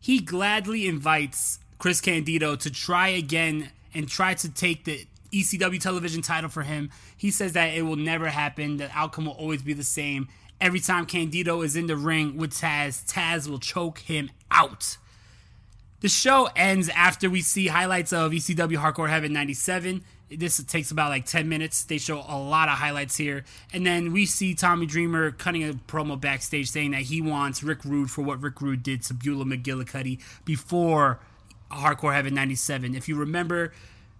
He 0.00 0.20
gladly 0.20 0.86
invites 0.86 1.58
Chris 1.78 2.00
Candido 2.00 2.56
to 2.56 2.70
try 2.70 3.08
again 3.08 3.70
and 3.94 4.08
try 4.08 4.34
to 4.34 4.48
take 4.48 4.84
the 4.84 5.06
ECW 5.34 5.80
television 5.80 6.22
title 6.22 6.50
for 6.50 6.62
him. 6.62 6.90
He 7.16 7.30
says 7.30 7.52
that 7.52 7.74
it 7.74 7.82
will 7.82 7.96
never 7.96 8.28
happen. 8.28 8.76
The 8.76 8.90
outcome 8.96 9.26
will 9.26 9.32
always 9.32 9.62
be 9.62 9.72
the 9.72 9.84
same. 9.84 10.28
Every 10.60 10.80
time 10.80 11.06
Candido 11.06 11.62
is 11.62 11.76
in 11.76 11.88
the 11.88 11.96
ring 11.96 12.36
with 12.36 12.52
Taz, 12.52 13.04
Taz 13.04 13.48
will 13.48 13.58
choke 13.58 13.98
him 13.98 14.30
out. 14.50 14.96
The 16.00 16.08
show 16.08 16.48
ends 16.54 16.88
after 16.90 17.28
we 17.28 17.40
see 17.40 17.66
highlights 17.66 18.12
of 18.12 18.32
ECW 18.32 18.76
Hardcore 18.76 19.08
Heaven 19.08 19.32
97. 19.32 20.04
This 20.30 20.62
takes 20.64 20.90
about 20.90 21.10
like 21.10 21.26
10 21.26 21.48
minutes. 21.48 21.84
They 21.84 21.98
show 21.98 22.18
a 22.28 22.38
lot 22.38 22.68
of 22.68 22.74
highlights 22.74 23.16
here. 23.16 23.44
And 23.72 23.86
then 23.86 24.12
we 24.12 24.26
see 24.26 24.54
Tommy 24.54 24.86
Dreamer 24.86 25.32
cutting 25.32 25.64
a 25.64 25.72
promo 25.72 26.20
backstage 26.20 26.68
saying 26.70 26.92
that 26.92 27.02
he 27.02 27.20
wants 27.20 27.62
Rick 27.62 27.84
Rude 27.84 28.10
for 28.10 28.22
what 28.22 28.42
Rick 28.42 28.60
Rude 28.60 28.82
did 28.82 29.02
to 29.04 29.14
Beulah 29.14 29.44
McGillicuddy 29.44 30.20
before 30.44 31.20
Hardcore 31.70 32.14
Heaven 32.14 32.34
97. 32.34 32.94
If 32.94 33.08
you 33.08 33.16
remember 33.16 33.72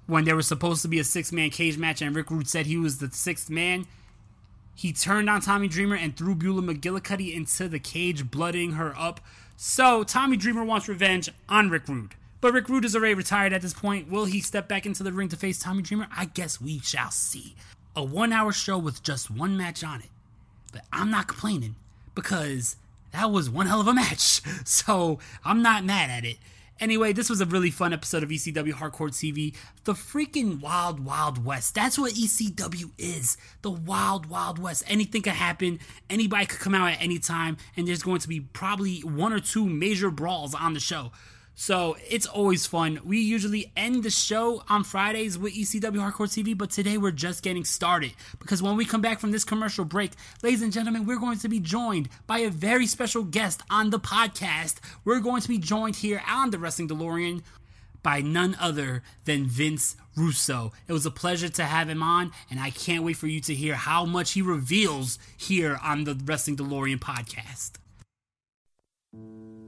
when 0.07 0.25
there 0.25 0.37
was 0.37 0.47
supposed 0.47 0.83
to 0.83 0.89
be 0.89 0.99
a 0.99 1.05
six 1.05 1.33
man 1.33 1.51
cage 1.51 1.79
match 1.79 2.03
and 2.03 2.15
Rick 2.15 2.31
Rude 2.31 2.49
said 2.49 2.67
he 2.67 2.77
was 2.77 2.99
the 2.99 3.11
sixth 3.11 3.49
man, 3.49 3.87
he 4.75 4.93
turned 4.93 5.31
on 5.31 5.41
Tommy 5.41 5.69
Dreamer 5.69 5.97
and 5.97 6.17
threw 6.17 6.35
Beulah 6.35 6.63
McGillicuddy 6.63 7.35
into 7.35 7.69
the 7.69 7.79
cage, 7.79 8.31
blooding 8.31 8.73
her 8.73 8.95
up. 8.99 9.21
So 9.57 10.03
Tommy 10.03 10.37
Dreamer 10.37 10.65
wants 10.65 10.89
revenge 10.89 11.31
on 11.49 11.71
Rick 11.71 11.89
Rude. 11.89 12.15
But 12.41 12.53
Rick 12.53 12.69
Rude 12.69 12.85
is 12.85 12.95
already 12.95 13.15
retired 13.15 13.53
at 13.53 13.63
this 13.63 13.73
point. 13.73 14.11
Will 14.11 14.27
he 14.27 14.41
step 14.41 14.69
back 14.69 14.85
into 14.85 15.03
the 15.03 15.13
ring 15.13 15.29
to 15.29 15.37
face 15.37 15.59
Tommy 15.59 15.83
Dreamer? 15.83 16.09
I 16.15 16.27
guess 16.27 16.61
we 16.61 16.81
shall 16.81 17.11
see. 17.11 17.55
A 17.97 18.05
one 18.05 18.33
hour 18.33 18.53
show 18.53 18.77
with 18.77 19.03
just 19.03 19.31
one 19.31 19.57
match 19.57 19.85
on 19.85 20.01
it. 20.01 20.11
But 20.73 20.83
I'm 20.93 21.11
not 21.11 21.29
complaining 21.29 21.77
because 22.15 22.77
that 23.13 23.31
was 23.31 23.49
one 23.49 23.67
hell 23.67 23.81
of 23.81 23.87
a 23.87 23.95
match. 23.95 24.43
So 24.65 25.21
I'm 25.45 25.63
not 25.63 25.85
mad 25.85 26.11
at 26.11 26.25
it. 26.25 26.37
Anyway, 26.81 27.13
this 27.13 27.31
was 27.31 27.41
a 27.41 27.47
really 27.47 27.71
fun 27.71 27.93
episode 27.93 28.25
of 28.25 28.31
ECW 28.31 28.73
Hardcore 28.73 29.11
TV. 29.11 29.55
The 29.85 29.93
freaking 29.93 30.61
Wild 30.61 30.99
Wild 31.05 31.45
West. 31.45 31.75
That's 31.75 31.99
what 31.99 32.15
ECW 32.15 32.91
is. 32.99 33.37
The 33.63 33.71
Wild 33.71 34.27
Wild 34.27 34.59
West. 34.59 34.83
Anything 34.89 35.23
could 35.23 35.35
happen. 35.35 35.79
Anybody 36.11 36.47
could 36.47 36.59
come 36.59 36.75
out 36.75 36.91
at 36.91 37.01
any 37.01 37.19
time, 37.19 37.59
and 37.77 37.87
there's 37.87 38.03
going 38.03 38.21
to 38.21 38.29
be 38.29 38.41
probably 38.41 39.01
one 39.01 39.33
or 39.33 39.41
two 39.41 39.69
major 39.69 40.11
brawls 40.11 40.55
on 40.55 40.75
the 40.75 40.81
show. 40.81 41.13
So 41.55 41.97
it's 42.11 42.27
always 42.27 42.67
fun. 42.67 43.01
We 43.05 43.21
usually 43.21 43.71
end 43.77 44.03
the 44.03 44.11
show 44.11 44.65
on 44.69 44.83
Fridays 44.83 45.39
with 45.39 45.55
ECW 45.55 45.99
Hardcore 45.99 46.27
TV, 46.27 46.57
but 46.57 46.71
today 46.71 46.99
we're 46.99 47.13
just 47.13 47.43
getting 47.43 47.65
started 47.65 48.13
because 48.41 48.63
when 48.63 48.77
we 48.77 48.85
come 48.85 49.01
back 49.01 49.21
from 49.21 49.31
this 49.31 49.45
commercial 49.45 49.85
break, 49.85 50.13
ladies 50.43 50.63
and 50.63 50.73
gentlemen, 50.73 51.07
we're 51.07 51.19
going 51.19 51.39
to 51.39 51.49
be 51.49 51.61
joined 51.61 52.09
by 52.27 52.39
a 52.39 52.51
very 52.51 52.87
special 52.87 53.23
guest 53.23 53.63
on 53.71 53.91
the 53.91 54.01
podcast. 54.01 54.79
We're 55.05 55.21
going 55.21 55.43
to 55.43 55.49
be 55.49 55.59
joined 55.59 55.97
here 55.97 56.23
on 56.29 56.51
the 56.51 56.59
Wrestling 56.59 56.89
DeLorean 56.89 57.43
by 58.03 58.21
none 58.21 58.57
other 58.61 59.03
than 59.25 59.47
Vince 59.47 59.97
Russo. 60.17 60.73
It 60.89 60.93
was 60.93 61.07
a 61.07 61.11
pleasure 61.11 61.49
to 61.49 61.65
have 61.65 61.89
him 61.89 62.03
on, 62.03 62.33
and 62.51 62.59
I 62.59 62.71
can't 62.71 63.05
wait 63.05 63.17
for 63.17 63.29
you 63.29 63.41
to 63.43 63.55
hear 63.55 63.75
how 63.75 64.05
much 64.05 64.33
he 64.33 64.43
reveals 64.43 65.19
here 65.37 65.79
on 65.83 66.05
the 66.05 66.21
Wrestling 66.25 66.57
DeLorean 66.57 66.99
podcast. 66.99 67.73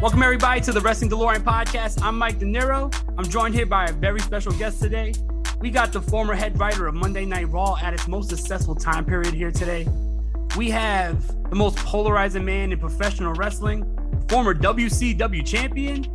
Welcome 0.00 0.22
everybody 0.22 0.62
to 0.62 0.72
the 0.72 0.80
Wrestling 0.80 1.10
DeLorean 1.10 1.44
podcast. 1.44 2.02
I'm 2.02 2.16
Mike 2.16 2.38
De 2.38 2.46
Niro. 2.46 2.90
I'm 3.18 3.28
joined 3.28 3.54
here 3.54 3.66
by 3.66 3.84
a 3.84 3.92
very 3.92 4.18
special 4.20 4.50
guest 4.52 4.80
today. 4.80 5.12
We 5.60 5.68
got 5.68 5.92
the 5.92 6.00
former 6.00 6.32
head 6.32 6.58
writer 6.58 6.86
of 6.86 6.94
Monday 6.94 7.26
Night 7.26 7.50
Raw 7.50 7.76
at 7.76 7.92
its 7.92 8.08
most 8.08 8.30
successful 8.30 8.74
time 8.74 9.04
period 9.04 9.34
here 9.34 9.50
today. 9.50 9.86
We 10.56 10.70
have 10.70 11.26
the 11.50 11.54
most 11.54 11.76
polarizing 11.76 12.46
man 12.46 12.72
in 12.72 12.78
professional 12.78 13.34
wrestling, 13.34 13.84
former 14.30 14.54
WCW 14.54 15.46
champion, 15.46 16.06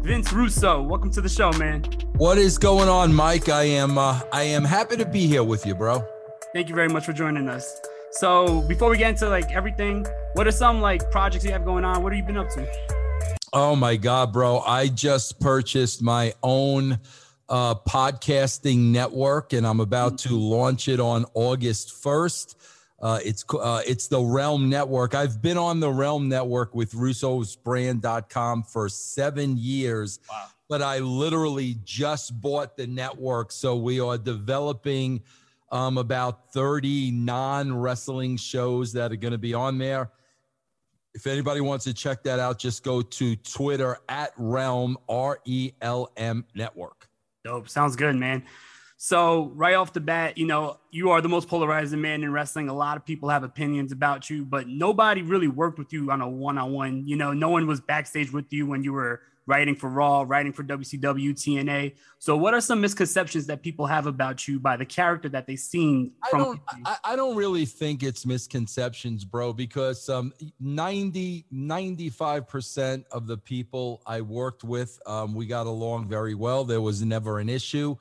Vince 0.00 0.32
Russo. 0.32 0.80
Welcome 0.80 1.10
to 1.10 1.20
the 1.20 1.28
show, 1.28 1.52
man. 1.52 1.82
What 2.16 2.38
is 2.38 2.56
going 2.56 2.88
on, 2.88 3.12
Mike? 3.12 3.50
I 3.50 3.64
am 3.64 3.98
uh, 3.98 4.22
I 4.32 4.44
am 4.44 4.64
happy 4.64 4.96
to 4.96 5.04
be 5.04 5.26
here 5.26 5.44
with 5.44 5.66
you, 5.66 5.74
bro. 5.74 6.02
Thank 6.54 6.70
you 6.70 6.74
very 6.74 6.88
much 6.88 7.04
for 7.04 7.12
joining 7.12 7.50
us. 7.50 7.78
So 8.12 8.62
before 8.62 8.88
we 8.88 8.96
get 8.96 9.10
into 9.10 9.28
like 9.28 9.52
everything, 9.52 10.06
what 10.32 10.46
are 10.46 10.50
some 10.50 10.80
like 10.80 11.10
projects 11.10 11.44
you 11.44 11.52
have 11.52 11.66
going 11.66 11.84
on? 11.84 12.02
What 12.02 12.14
have 12.14 12.18
you 12.18 12.24
been 12.24 12.38
up 12.38 12.48
to? 12.54 13.03
Oh 13.56 13.76
my 13.76 13.94
god, 13.94 14.32
bro! 14.32 14.58
I 14.58 14.88
just 14.88 15.38
purchased 15.38 16.02
my 16.02 16.34
own 16.42 16.98
uh, 17.48 17.76
podcasting 17.76 18.90
network, 18.90 19.52
and 19.52 19.64
I'm 19.64 19.78
about 19.78 20.18
to 20.18 20.36
launch 20.36 20.88
it 20.88 20.98
on 20.98 21.24
August 21.34 21.92
first. 22.02 22.60
Uh, 23.00 23.20
it's 23.24 23.44
uh, 23.54 23.80
it's 23.86 24.08
the 24.08 24.18
RELM 24.18 24.68
Network. 24.68 25.14
I've 25.14 25.40
been 25.40 25.56
on 25.56 25.78
the 25.78 25.86
RELM 25.86 26.26
Network 26.26 26.74
with 26.74 26.94
Russo'sBrand.com 26.94 28.64
for 28.64 28.88
seven 28.88 29.56
years, 29.56 30.18
but 30.68 30.82
I 30.82 30.98
literally 30.98 31.76
just 31.84 32.40
bought 32.40 32.76
the 32.76 32.88
network. 32.88 33.52
So 33.52 33.76
we 33.76 34.00
are 34.00 34.18
developing 34.18 35.22
um, 35.70 35.96
about 35.98 36.52
30 36.52 37.12
non 37.12 37.72
wrestling 37.78 38.36
shows 38.36 38.92
that 38.94 39.12
are 39.12 39.16
going 39.16 39.30
to 39.30 39.38
be 39.38 39.54
on 39.54 39.78
there. 39.78 40.10
If 41.14 41.26
anybody 41.28 41.60
wants 41.60 41.84
to 41.84 41.94
check 41.94 42.22
that 42.24 42.40
out, 42.40 42.58
just 42.58 42.82
go 42.82 43.00
to 43.00 43.36
Twitter 43.36 43.98
at 44.08 44.36
RELM, 44.36 44.96
R 45.08 45.38
E 45.44 45.72
L 45.80 46.10
M 46.16 46.44
Network. 46.54 47.08
Dope. 47.44 47.68
Sounds 47.68 47.94
good, 47.94 48.16
man. 48.16 48.42
So, 48.96 49.52
right 49.54 49.74
off 49.74 49.92
the 49.92 50.00
bat, 50.00 50.38
you 50.38 50.46
know, 50.46 50.78
you 50.90 51.10
are 51.10 51.20
the 51.20 51.28
most 51.28 51.46
polarizing 51.48 52.00
man 52.00 52.22
in 52.22 52.32
wrestling. 52.32 52.68
A 52.68 52.74
lot 52.74 52.96
of 52.96 53.04
people 53.04 53.28
have 53.28 53.42
opinions 53.42 53.92
about 53.92 54.30
you, 54.30 54.44
but 54.44 54.66
nobody 54.66 55.20
really 55.20 55.48
worked 55.48 55.78
with 55.78 55.92
you 55.92 56.10
on 56.10 56.20
a 56.20 56.28
one 56.28 56.58
on 56.58 56.72
one. 56.72 57.06
You 57.06 57.16
know, 57.16 57.32
no 57.32 57.50
one 57.50 57.66
was 57.66 57.80
backstage 57.80 58.32
with 58.32 58.52
you 58.52 58.66
when 58.66 58.82
you 58.82 58.92
were 58.92 59.20
writing 59.46 59.74
for 59.74 59.90
Raw, 59.90 60.24
writing 60.26 60.52
for 60.52 60.64
WCW, 60.64 61.30
TNA. 61.32 61.94
So, 62.18 62.36
what 62.36 62.54
are 62.54 62.60
some 62.60 62.80
misconceptions 62.80 63.46
that 63.46 63.62
people 63.62 63.86
have 63.86 64.06
about 64.06 64.48
you 64.48 64.58
by 64.58 64.76
the 64.76 64.86
character 64.86 65.28
that 65.30 65.46
they've 65.46 65.58
seen? 65.58 66.12
From- 66.30 66.40
I 66.40 66.44
don't, 66.44 66.60
I, 66.86 66.96
I, 67.04 67.16
don't 67.16 67.36
really 67.36 67.66
think 67.66 68.02
it's 68.02 68.24
misconceptions, 68.24 69.24
bro, 69.24 69.52
because 69.52 70.08
um, 70.08 70.32
90, 70.60 71.46
95% 71.52 73.04
of 73.10 73.26
the 73.26 73.36
people 73.36 74.02
I 74.06 74.20
worked 74.20 74.64
with, 74.64 74.98
um, 75.06 75.34
we 75.34 75.46
got 75.46 75.66
along 75.66 76.08
very 76.08 76.34
well. 76.34 76.64
There 76.64 76.80
was 76.80 77.02
never 77.02 77.38
an 77.38 77.48
issue. 77.48 77.96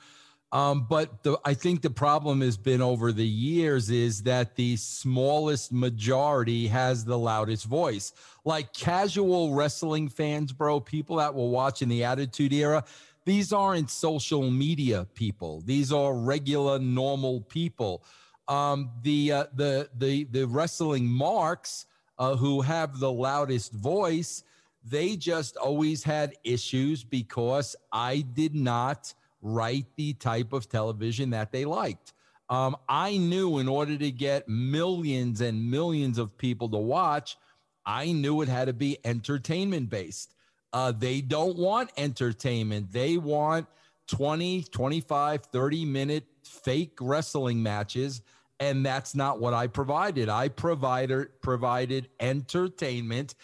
Um, 0.53 0.85
but 0.87 1.23
the, 1.23 1.39
I 1.43 1.55
think 1.55 1.81
the 1.81 1.89
problem 1.89 2.41
has 2.41 2.57
been 2.57 2.79
over 2.79 3.11
the 3.11 3.25
years 3.25 3.89
is 3.89 4.21
that 4.21 4.55
the 4.55 4.75
smallest 4.75 5.73
majority 5.73 6.67
has 6.67 7.03
the 7.03 7.17
loudest 7.17 7.65
voice. 7.65 8.13
Like 8.45 8.71
casual 8.71 9.55
wrestling 9.55 10.09
fans, 10.09 10.53
bro, 10.53 10.79
people 10.79 11.15
that 11.15 11.33
will 11.33 11.49
watch 11.49 11.81
in 11.81 11.89
the 11.89 12.03
Attitude 12.03 12.53
Era, 12.53 12.83
these 13.25 13.51
aren't 13.51 13.89
social 13.89 14.51
media 14.51 15.07
people. 15.15 15.61
These 15.61 15.91
are 15.91 16.13
regular, 16.13 16.77
normal 16.77 17.41
people. 17.41 18.03
Um, 18.47 18.91
the 19.01 19.31
uh, 19.31 19.45
the 19.55 19.89
the 19.97 20.25
the 20.25 20.45
wrestling 20.45 21.07
marks 21.07 21.87
uh, 22.19 22.35
who 22.35 22.61
have 22.61 22.99
the 22.99 23.11
loudest 23.11 23.71
voice, 23.71 24.43
they 24.83 25.15
just 25.15 25.57
always 25.57 26.03
had 26.03 26.35
issues 26.43 27.03
because 27.03 27.75
I 27.91 28.19
did 28.33 28.53
not 28.53 29.13
write 29.43 29.85
the 29.97 30.13
type 30.13 30.53
of 30.53 30.67
television 30.67 31.29
that 31.31 31.51
they 31.51 31.65
liked. 31.65 32.13
Um, 32.49 32.75
I 32.89 33.17
knew 33.17 33.59
in 33.59 33.67
order 33.67 33.97
to 33.97 34.11
get 34.11 34.47
millions 34.47 35.41
and 35.41 35.69
millions 35.69 36.17
of 36.17 36.37
people 36.37 36.69
to 36.69 36.77
watch, 36.77 37.37
I 37.85 38.11
knew 38.11 38.41
it 38.41 38.47
had 38.47 38.65
to 38.65 38.73
be 38.73 38.97
entertainment 39.03 39.89
based. 39.89 40.33
Uh, 40.71 40.91
they 40.91 41.21
don't 41.21 41.57
want 41.57 41.91
entertainment. 41.97 42.91
They 42.91 43.17
want 43.17 43.67
20, 44.07 44.63
25, 44.63 45.45
30 45.45 45.85
minute 45.85 46.25
fake 46.43 46.97
wrestling 46.99 47.61
matches. 47.61 48.21
And 48.59 48.85
that's 48.85 49.13
not 49.13 49.39
what 49.39 49.53
I 49.53 49.67
provided. 49.67 50.29
I 50.29 50.47
provided, 50.47 51.41
provided 51.41 52.09
entertainment. 52.19 53.35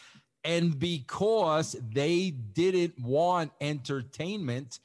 And 0.43 0.79
because 0.79 1.75
they 1.91 2.31
didn't 2.31 2.97
want 2.99 3.51
entertainment, 3.59 4.79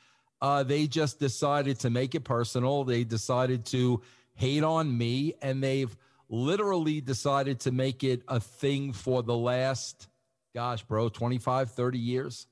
uh, 0.44 0.62
they 0.62 0.86
just 0.86 1.18
decided 1.18 1.78
to 1.80 1.88
make 1.88 2.14
it 2.14 2.20
personal. 2.20 2.84
They 2.84 3.02
decided 3.02 3.64
to 3.66 4.02
hate 4.34 4.62
on 4.62 4.96
me, 4.96 5.32
and 5.40 5.64
they've 5.64 5.96
literally 6.28 7.00
decided 7.00 7.60
to 7.60 7.72
make 7.72 8.04
it 8.04 8.22
a 8.28 8.38
thing 8.38 8.92
for 8.92 9.22
the 9.22 9.34
last, 9.34 10.06
gosh, 10.54 10.82
bro, 10.82 11.08
25, 11.08 11.70
30 11.70 11.98
years. 11.98 12.46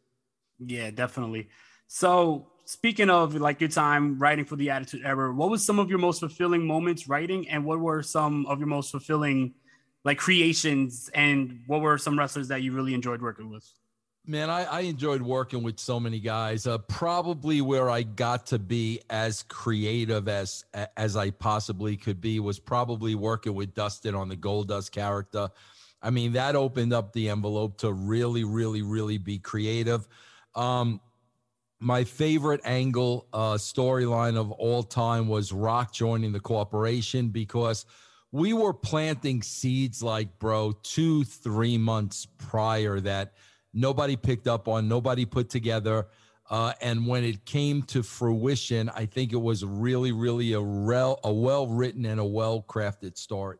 Yeah, 0.58 0.90
definitely. 0.90 1.50
So, 1.86 2.46
speaking 2.64 3.10
of 3.10 3.34
like 3.34 3.60
your 3.60 3.68
time 3.68 4.18
writing 4.18 4.46
for 4.46 4.56
the 4.56 4.70
Attitude 4.70 5.02
Era, 5.04 5.30
what 5.30 5.50
was 5.50 5.62
some 5.62 5.78
of 5.78 5.90
your 5.90 5.98
most 5.98 6.20
fulfilling 6.20 6.66
moments 6.66 7.08
writing, 7.08 7.46
and 7.50 7.62
what 7.62 7.78
were 7.78 8.02
some 8.02 8.46
of 8.46 8.58
your 8.58 8.68
most 8.68 8.90
fulfilling 8.90 9.52
like 10.02 10.16
creations, 10.16 11.10
and 11.12 11.60
what 11.66 11.82
were 11.82 11.98
some 11.98 12.18
wrestlers 12.18 12.48
that 12.48 12.62
you 12.62 12.72
really 12.72 12.94
enjoyed 12.94 13.20
working 13.20 13.50
with? 13.50 13.70
Man, 14.24 14.50
I, 14.50 14.62
I, 14.64 14.80
enjoyed 14.82 15.20
working 15.20 15.64
with 15.64 15.80
so 15.80 15.98
many 15.98 16.20
guys. 16.20 16.68
Uh, 16.68 16.78
probably 16.78 17.60
where 17.60 17.90
I 17.90 18.04
got 18.04 18.46
to 18.46 18.58
be 18.60 19.00
as 19.10 19.42
creative 19.48 20.28
as 20.28 20.64
as 20.96 21.16
I 21.16 21.30
possibly 21.30 21.96
could 21.96 22.20
be 22.20 22.38
was 22.38 22.60
probably 22.60 23.16
working 23.16 23.54
with 23.54 23.74
Dustin 23.74 24.14
on 24.14 24.28
the 24.28 24.36
Goldust 24.36 24.92
character. 24.92 25.48
I 26.00 26.10
mean, 26.10 26.34
that 26.34 26.54
opened 26.54 26.92
up 26.92 27.12
the 27.12 27.30
envelope 27.30 27.78
to 27.78 27.92
really, 27.92 28.44
really, 28.44 28.82
really 28.82 29.18
be 29.18 29.38
creative. 29.38 30.06
Um, 30.54 31.00
my 31.80 32.04
favorite 32.04 32.60
angle 32.64 33.26
uh, 33.32 33.54
storyline 33.54 34.36
of 34.36 34.52
all 34.52 34.84
time 34.84 35.26
was 35.26 35.52
Rock 35.52 35.92
joining 35.92 36.30
the 36.30 36.38
corporation 36.38 37.30
because 37.30 37.86
we 38.30 38.52
were 38.52 38.72
planting 38.72 39.42
seeds 39.42 40.00
like, 40.00 40.38
bro, 40.38 40.74
two, 40.84 41.24
three 41.24 41.76
months 41.76 42.28
prior 42.38 43.00
that– 43.00 43.32
nobody 43.72 44.16
picked 44.16 44.46
up 44.46 44.68
on, 44.68 44.88
nobody 44.88 45.24
put 45.24 45.50
together. 45.50 46.06
Uh, 46.50 46.72
and 46.80 47.06
when 47.06 47.24
it 47.24 47.44
came 47.44 47.82
to 47.82 48.02
fruition, 48.02 48.90
I 48.90 49.06
think 49.06 49.32
it 49.32 49.40
was 49.40 49.64
really, 49.64 50.12
really 50.12 50.52
a, 50.52 50.60
rel- 50.60 51.20
a 51.24 51.32
well 51.32 51.66
written 51.66 52.04
and 52.04 52.20
a 52.20 52.24
well 52.24 52.64
crafted 52.68 53.16
story. 53.16 53.58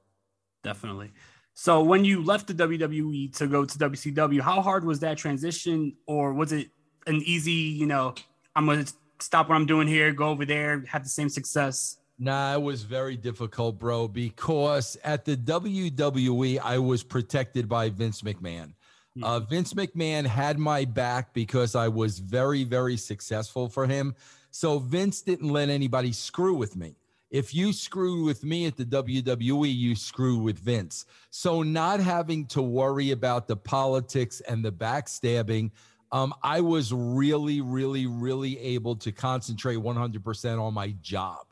Definitely. 0.63 1.13
So 1.55 1.83
when 1.83 2.05
you 2.05 2.25
left 2.25 2.49
the 2.49 2.55
WWE 2.55 3.37
to 3.37 3.47
go 3.47 3.65
to 3.65 3.79
WCW, 3.79 4.41
how 4.41 4.61
hard 4.61 4.85
was 4.85 5.01
that 5.01 5.19
transition, 5.19 5.95
or 6.07 6.33
was 6.33 6.53
it 6.53 6.69
an 7.07 7.17
easy, 7.25 7.53
you 7.53 7.87
know, 7.87 8.15
I'm 8.57 8.67
gonna 8.67 8.87
stop 9.21 9.49
what 9.49 9.55
I'm 9.55 9.67
doing 9.67 9.87
here, 9.87 10.13
go 10.13 10.29
over 10.29 10.45
there, 10.45 10.85
have 10.89 11.03
the 11.03 11.09
same 11.09 11.29
success? 11.29 11.99
Nah, 12.19 12.55
it 12.55 12.63
was 12.63 12.83
very 12.83 13.17
difficult, 13.17 13.79
bro, 13.79 14.07
because 14.07 14.97
at 15.03 15.25
the 15.25 15.37
WWE, 15.37 16.59
I 16.59 16.79
was 16.79 17.03
protected 17.03 17.69
by 17.69 17.91
Vince 17.91 18.23
McMahon. 18.23 18.75
Hmm. 19.17 19.25
Uh, 19.25 19.41
Vince 19.41 19.75
McMahon 19.75 20.27
had 20.27 20.59
my 20.59 20.85
back 20.85 21.33
because 21.35 21.75
I 21.75 21.89
was 21.89 22.19
very, 22.19 22.65
very 22.65 22.97
successful 22.97 23.69
for 23.69 23.87
him. 23.87 24.15
So 24.51 24.79
Vince 24.79 25.23
didn't 25.23 25.51
let 25.51 25.69
anybody 25.69 26.13
screw 26.13 26.55
with 26.55 26.77
me. 26.77 26.97
If 27.31 27.55
you 27.55 27.73
screw 27.73 28.25
with 28.25 28.45
me 28.45 28.67
at 28.67 28.77
the 28.77 28.85
WWE, 28.85 29.75
you 29.75 29.97
screw 29.97 30.37
with 30.37 30.59
Vince. 30.59 31.07
So 31.31 31.63
not 31.63 31.99
having 31.99 32.45
to 32.49 32.61
worry 32.61 33.13
about 33.13 33.49
the 33.49 33.57
politics 33.57 34.41
and 34.43 34.63
the 34.63 34.71
backstabbing, 34.71 35.71
um, 36.13 36.35
I 36.43 36.61
was 36.61 36.93
really, 36.93 37.63
really, 37.63 38.07
really 38.07 38.59
able 38.59 38.97
to 38.97 39.11
concentrate 39.11 39.79
100% 39.79 40.63
on 40.63 40.75
my 40.75 40.95
job. 41.01 41.47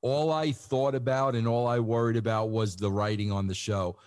All 0.00 0.32
I 0.32 0.52
thought 0.52 0.94
about 0.94 1.34
and 1.34 1.46
all 1.46 1.66
I 1.66 1.80
worried 1.80 2.16
about 2.16 2.48
was 2.48 2.76
the 2.76 2.90
writing 2.90 3.30
on 3.30 3.46
the 3.46 3.54
show 3.54 3.98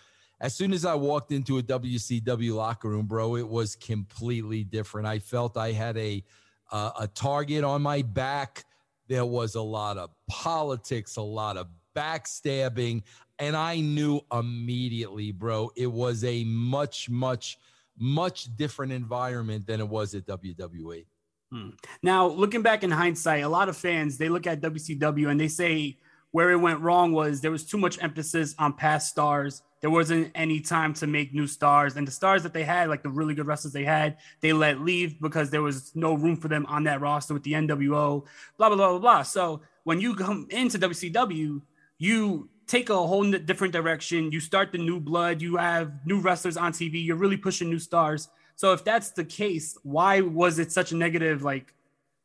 as 0.42 0.56
soon 0.56 0.72
as 0.72 0.86
I 0.86 0.96
walked 0.96 1.32
into 1.32 1.58
a 1.58 1.64
WCW 1.64 2.56
locker 2.56 2.90
room, 2.90 3.06
bro, 3.06 3.36
it 3.36 3.48
was 3.48 3.76
completely 3.76 4.64
different. 4.64 5.08
I 5.08 5.20
felt 5.20 5.58
I 5.58 5.72
had 5.72 5.98
a 5.98 6.24
uh, 6.72 6.92
a 7.00 7.08
target 7.08 7.64
on 7.64 7.82
my 7.82 8.02
back. 8.02 8.64
There 9.08 9.26
was 9.26 9.56
a 9.56 9.62
lot 9.62 9.98
of 9.98 10.12
politics, 10.28 11.16
a 11.16 11.22
lot 11.22 11.58
of 11.58 11.68
backstabbing, 11.96 13.02
and 13.40 13.56
I 13.56 13.80
knew 13.80 14.22
immediately, 14.32 15.32
bro, 15.32 15.72
it 15.76 15.88
was 15.88 16.24
a 16.24 16.44
much, 16.44 17.10
much, 17.10 17.58
much 17.98 18.56
different 18.56 18.92
environment 18.92 19.66
than 19.66 19.80
it 19.80 19.88
was 19.88 20.14
at 20.14 20.28
WWE. 20.28 21.06
Hmm. 21.52 21.70
Now, 22.04 22.28
looking 22.28 22.62
back 22.62 22.84
in 22.84 22.92
hindsight, 22.92 23.44
a 23.44 23.50
lot 23.50 23.70
of 23.70 23.76
fans 23.76 24.18
they 24.18 24.30
look 24.30 24.46
at 24.46 24.62
WCW 24.62 25.30
and 25.30 25.40
they 25.40 25.48
say 25.48 25.98
where 26.32 26.52
it 26.52 26.58
went 26.58 26.80
wrong 26.82 27.12
was 27.12 27.42
there 27.42 27.52
was 27.52 27.66
too 27.66 27.78
much 27.78 28.02
emphasis 28.02 28.56
on 28.60 28.74
past 28.74 29.10
stars 29.10 29.64
there 29.82 29.90
wasn't 29.90 30.32
any 30.36 30.60
time 30.60 30.94
to 30.96 31.08
make 31.08 31.34
new 31.34 31.48
stars. 31.48 31.96
And 31.96 32.06
the 32.06 32.12
stars 32.12 32.44
that 32.44 32.54
they 32.54 32.64
had, 32.64 32.90
like 32.90 33.04
the 33.04 33.10
really 33.10 33.34
good 33.34 33.48
wrestlers 33.48 33.74
they 33.74 33.86
had, 33.86 34.18
they 34.42 34.52
let 34.52 34.82
leave 34.82 35.20
because 35.22 35.50
there 35.50 35.62
was 35.62 35.96
no 35.96 36.14
room 36.14 36.36
for 36.36 36.48
them 36.48 36.66
on 36.68 36.84
that 36.84 37.02
roster 37.02 37.34
with 37.34 37.44
the 37.44 37.54
NWO, 37.54 38.26
blah, 38.58 38.68
blah, 38.68 38.76
blah, 38.76 38.90
blah, 38.90 39.00
blah. 39.00 39.24
So 39.24 39.62
when 39.84 40.02
you 40.02 40.16
come 40.16 40.48
into 40.50 40.78
WCW, 40.78 41.62
you 41.98 42.50
take 42.68 42.90
a 42.90 42.96
whole 42.96 43.30
different 43.32 43.74
direction. 43.74 44.32
You 44.32 44.40
start 44.40 44.72
the 44.72 44.78
new 44.78 45.00
blood. 45.00 45.42
You 45.42 45.56
have 45.56 46.06
new 46.06 46.20
wrestlers 46.20 46.58
on 46.58 46.74
TV. 46.74 47.04
You're 47.04 47.16
really 47.16 47.38
pushing 47.38 47.70
new 47.70 47.80
stars. 47.80 48.30
So 48.56 48.74
if 48.74 48.84
that's 48.84 49.12
the 49.12 49.24
case, 49.24 49.78
why 49.84 50.20
was 50.20 50.60
it 50.60 50.72
such 50.72 50.92
a 50.92 50.96
negative 50.96 51.42
like 51.44 51.74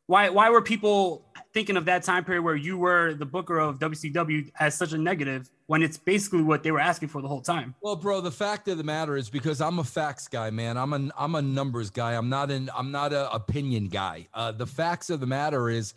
why 0.07 0.29
why 0.29 0.51
were 0.51 0.61
people 0.61 1.24
thinking 1.55 1.77
of 1.77 1.85
that 1.85 2.03
time 2.03 2.25
period 2.25 2.43
where 2.43 2.57
you 2.57 2.77
were 2.77 3.15
the 3.15 3.25
booker 3.25 3.59
of 3.59 3.79
WCW 3.79 4.51
as 4.59 4.75
such 4.75 4.93
a 4.93 4.99
negative 4.99 5.49
when 5.67 5.83
it's 5.83 5.97
basically 5.97 6.43
what 6.43 6.65
they 6.65 6.73
were 6.73 6.81
asking 6.81 7.09
for 7.09 7.23
the 7.23 7.29
whole 7.29 7.41
time? 7.41 7.75
Well, 7.81 7.97
bro, 7.97 8.21
the 8.21 8.33
fact 8.33 8.67
of 8.69 8.77
the 8.77 8.85
matter 8.85 9.17
is 9.17 9.31
because 9.31 9.61
I'm 9.61 9.79
a 9.79 9.85
facts 9.85 10.27
guy, 10.27 10.51
man. 10.51 10.77
I'm 10.77 10.93
a 10.93 11.11
I'm 11.17 11.37
a 11.37 11.43
numbers 11.43 11.91
guy. 11.91 12.15
I'm 12.15 12.29
not 12.29 12.51
an 12.51 12.69
I'm 12.77 12.91
not 12.91 13.13
a 13.13 13.33
opinion 13.33 13.89
guy. 13.89 14.27
Uh, 14.35 14.53
the 14.53 14.67
facts 14.67 15.09
of 15.09 15.21
the 15.21 15.27
matter 15.27 15.71
is 15.71 15.95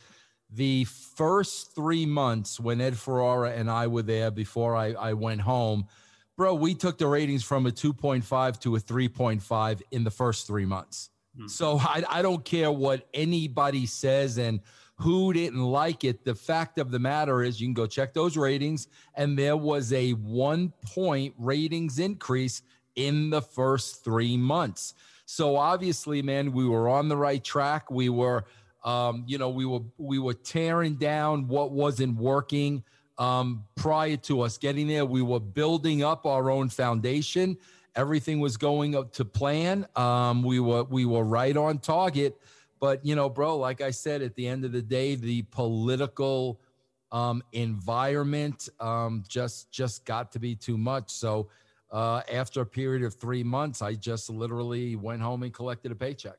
the 0.50 0.86
first 0.86 1.76
three 1.76 2.06
months 2.06 2.60
when 2.60 2.80
Ed 2.80 2.98
Ferrara 2.98 3.52
and 3.52 3.70
I 3.70 3.88
were 3.88 4.04
there 4.04 4.32
before 4.32 4.76
I, 4.78 4.94
I 4.94 5.14
went 5.14 5.42
home, 5.42 5.88
bro, 6.38 6.54
we 6.54 6.74
took 6.74 6.98
the 6.98 7.08
ratings 7.08 7.44
from 7.44 7.66
a 7.66 7.70
2.5 7.70 8.60
to 8.62 8.76
a 8.78 8.80
3.5 8.80 9.82
in 9.92 10.06
the 10.06 10.12
first 10.12 10.48
three 10.48 10.66
months. 10.66 11.10
Hmm. 11.38 11.48
So 11.48 11.78
I, 11.80 12.04
I 12.10 12.22
don't 12.22 12.44
care 12.44 12.72
what 12.72 13.08
anybody 13.14 13.86
says. 13.86 14.38
And 14.38 14.62
who 15.00 15.32
didn't 15.32 15.64
like 15.64 16.04
it. 16.04 16.26
The 16.26 16.36
fact 16.36 16.80
of 16.80 16.92
the 16.92 17.00
matter 17.00 17.44
is, 17.44 17.62
you 17.62 17.68
can 17.68 17.74
go 17.74 17.86
check 17.86 18.14
those 18.14 18.36
ratings, 18.36 18.88
and 19.16 19.38
there 19.38 19.58
was 19.58 19.94
a 19.94 20.12
one 20.12 20.74
point 20.82 21.36
ratings 21.38 22.00
increase 22.00 22.64
in 22.96 23.30
the 23.30 23.42
first 23.42 24.04
three 24.04 24.38
months. 24.38 24.96
So 25.26 25.56
obviously, 25.56 26.22
man, 26.22 26.52
we 26.52 26.68
were 26.68 26.90
on 26.90 27.10
the 27.10 27.18
right 27.18 27.44
track. 27.44 27.92
We 27.92 28.10
were, 28.10 28.46
um, 28.84 29.24
you 29.28 29.38
know, 29.38 29.50
we 29.50 29.66
were 29.66 29.82
we 29.98 30.20
were 30.20 30.34
tearing 30.34 30.96
down 30.96 31.48
what 31.48 31.72
wasn't 31.72 32.18
working 32.18 32.84
um, 33.20 33.66
prior 33.76 34.18
to 34.18 34.42
us 34.42 34.58
getting 34.58 34.88
there. 34.88 35.06
We 35.06 35.22
were 35.22 35.40
building 35.40 36.04
up 36.04 36.26
our 36.26 36.50
own 36.50 36.70
foundation. 36.70 37.58
Everything 37.98 38.40
was 38.40 38.56
going 38.56 38.96
up 38.96 39.12
to 39.14 39.26
plan. 39.26 39.86
Um, 39.96 40.44
we 40.44 40.60
were 40.60 40.84
we 40.84 41.04
were 41.04 41.24
right 41.24 41.58
on 41.58 41.80
target. 41.80 42.40
But 42.80 43.06
you 43.06 43.16
know, 43.16 43.28
bro, 43.28 43.58
like 43.58 43.82
I 43.82 43.92
said, 43.92 44.22
at 44.22 44.36
the 44.36 44.48
end 44.48 44.64
of 44.64 44.72
the 44.72 44.82
day, 44.82 45.16
the 45.16 45.42
political 45.42 46.62
um, 47.12 47.44
environment 47.52 48.70
um, 48.80 49.24
just 49.28 49.72
just 49.72 50.06
got 50.06 50.32
to 50.34 50.40
be 50.40 50.56
too 50.56 50.78
much. 50.78 51.10
So 51.10 51.50
uh, 51.92 52.22
after 52.32 52.62
a 52.62 52.66
period 52.66 53.04
of 53.04 53.16
three 53.16 53.44
months, 53.44 53.82
I 53.82 53.96
just 53.96 54.30
literally 54.30 54.96
went 54.96 55.22
home 55.22 55.44
and 55.44 55.54
collected 55.54 55.92
a 55.92 55.96
paycheck. 55.96 56.38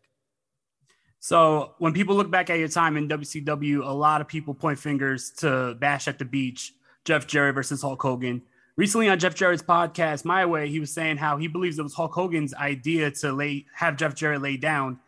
So 1.21 1.75
when 1.79 1.93
people 1.93 2.15
look 2.15 2.31
back 2.31 2.49
at 2.51 2.59
your 2.59 2.69
time 2.69 2.97
in 2.97 3.09
WCW, 3.09 3.85
a 3.85 3.93
lot 3.93 4.21
of 4.21 4.29
people 4.29 4.55
point 4.55 4.79
fingers 4.79 5.31
to 5.39 5.75
Bash 5.81 6.07
at 6.07 6.19
the 6.19 6.25
Beach, 6.25 6.75
Jeff 7.05 7.27
Jarrett 7.27 7.57
versus 7.57 7.83
Hulk 7.83 8.01
Hogan. 8.01 8.43
Recently 8.79 9.09
on 9.09 9.19
Jeff 9.19 9.35
Jarrett's 9.35 9.61
podcast, 9.61 10.25
My 10.25 10.47
Way, 10.47 10.69
he 10.69 10.79
was 10.79 10.93
saying 10.93 11.17
how 11.17 11.37
he 11.37 11.49
believes 11.49 11.81
it 11.81 11.83
was 11.83 11.95
Hulk 11.95 12.13
Hogan's 12.13 12.55
idea 12.55 13.11
to 13.11 13.33
lay 13.33 13.67
have 13.75 13.97
Jeff 13.97 14.15
Jarrett 14.15 14.41
lay 14.41 14.57
down. 14.57 15.01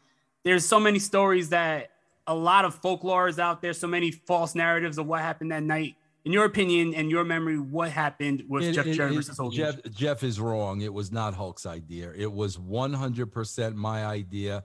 There's 0.42 0.66
so 0.66 0.80
many 0.80 0.98
stories 0.98 1.50
that 1.50 1.92
a 2.26 2.35
lot 2.35 2.64
of 2.64 2.74
folklore 2.74 3.28
is 3.28 3.38
out 3.38 3.62
there, 3.62 3.72
so 3.72 3.87
many 3.87 4.11
false 4.11 4.56
narratives 4.56 4.98
of 4.98 5.06
what 5.06 5.20
happened 5.20 5.52
that 5.52 5.62
night. 5.62 5.94
In 6.24 6.33
your 6.33 6.46
opinion 6.46 6.94
and 6.94 7.12
your 7.12 7.22
memory, 7.22 7.61
what 7.61 7.92
happened 7.92 8.42
with 8.48 8.64
It- 8.64 8.72
Jeff 8.72 8.87
it- 8.87 8.94
Jarrett 8.94 9.12
it- 9.12 9.16
versus 9.16 9.38
Hogan? 9.38 9.56
Jeff, 9.56 9.76
Jeff 9.92 10.24
is 10.24 10.40
wrong. 10.40 10.80
It 10.80 10.92
was 10.92 11.12
not 11.12 11.35
Hulk's 11.35 11.64
idea. 11.64 12.12
It 12.16 12.33
was 12.33 12.59
100% 12.59 13.76
my 13.76 14.04
idea. 14.04 14.64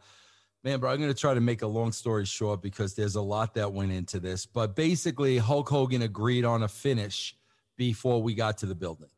Man, 0.64 0.80
bro, 0.80 0.90
I'm 0.90 0.98
going 0.98 1.14
to 1.14 1.20
try 1.20 1.36
to 1.36 1.42
make 1.42 1.62
a 1.62 1.68
long 1.68 1.92
story 1.92 2.26
short 2.26 2.64
because 2.64 2.96
there's 2.96 3.14
a 3.14 3.22
lot 3.22 3.54
that 3.54 3.72
went 3.72 3.92
into 3.92 4.20
this. 4.20 4.48
But 4.48 4.76
basically, 4.76 5.38
Hulk 5.38 5.70
Hogan 5.70 6.02
agreed 6.02 6.44
on 6.44 6.64
a 6.64 6.68
finish 6.68 7.36
before 7.78 8.22
we 8.22 8.34
got 8.34 8.58
to 8.60 8.66
the 8.66 8.76
building. 8.76 9.10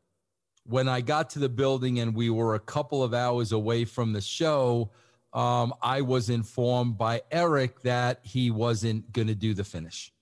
When 0.64 0.88
I 0.88 1.00
got 1.00 1.30
to 1.30 1.38
the 1.38 1.48
building 1.48 2.00
and 2.00 2.14
we 2.14 2.30
were 2.30 2.54
a 2.54 2.60
couple 2.60 3.02
of 3.02 3.14
hours 3.14 3.52
away 3.52 3.84
from 3.84 4.12
the 4.12 4.20
show, 4.20 4.90
um, 5.32 5.72
I 5.82 6.02
was 6.02 6.30
informed 6.30 6.98
by 6.98 7.22
Eric 7.30 7.82
that 7.82 8.20
he 8.22 8.50
wasn't 8.50 9.12
going 9.12 9.28
to 9.28 9.34
do 9.34 9.54
the 9.54 9.64
finish. 9.64 10.12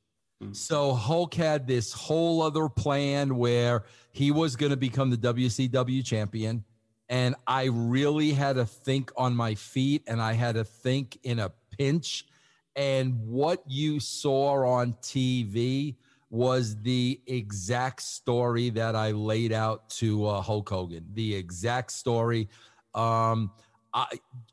So 0.53 0.93
Hulk 0.93 1.35
had 1.35 1.67
this 1.67 1.93
whole 1.93 2.43
other 2.43 2.69
plan 2.69 3.37
where 3.37 3.85
he 4.13 4.31
was 4.31 4.55
going 4.55 4.71
to 4.71 4.77
become 4.77 5.11
the 5.11 5.17
WCW 5.17 6.05
champion. 6.05 6.65
And 7.09 7.35
I 7.47 7.65
really 7.73 8.33
had 8.33 8.57
to 8.57 8.67
think 8.67 9.13
on 9.17 9.35
my 9.35 9.55
feet 9.55 10.03
and 10.07 10.21
I 10.21 10.35
had 10.35 10.57
to 10.57 10.65
think 10.65 11.19
in 11.23 11.39
a 11.39 11.53
pinch. 11.79 12.27
And 12.75 13.19
what 13.27 13.63
you 13.67 14.01
saw 14.01 14.67
on 14.67 14.95
TV 14.95 15.97
was 16.31 16.77
the 16.83 17.21
exact 17.27 18.03
story 18.03 18.71
that 18.71 18.97
I 18.97 19.13
laid 19.13 19.53
out 19.53 19.89
to 19.91 20.27
uh, 20.27 20.41
Hulk 20.41 20.69
Hogan. 20.69 21.07
The 21.15 21.35
exact 21.35 21.93
story. 21.93 22.49
Um, 22.95 23.53
I, 23.95 24.07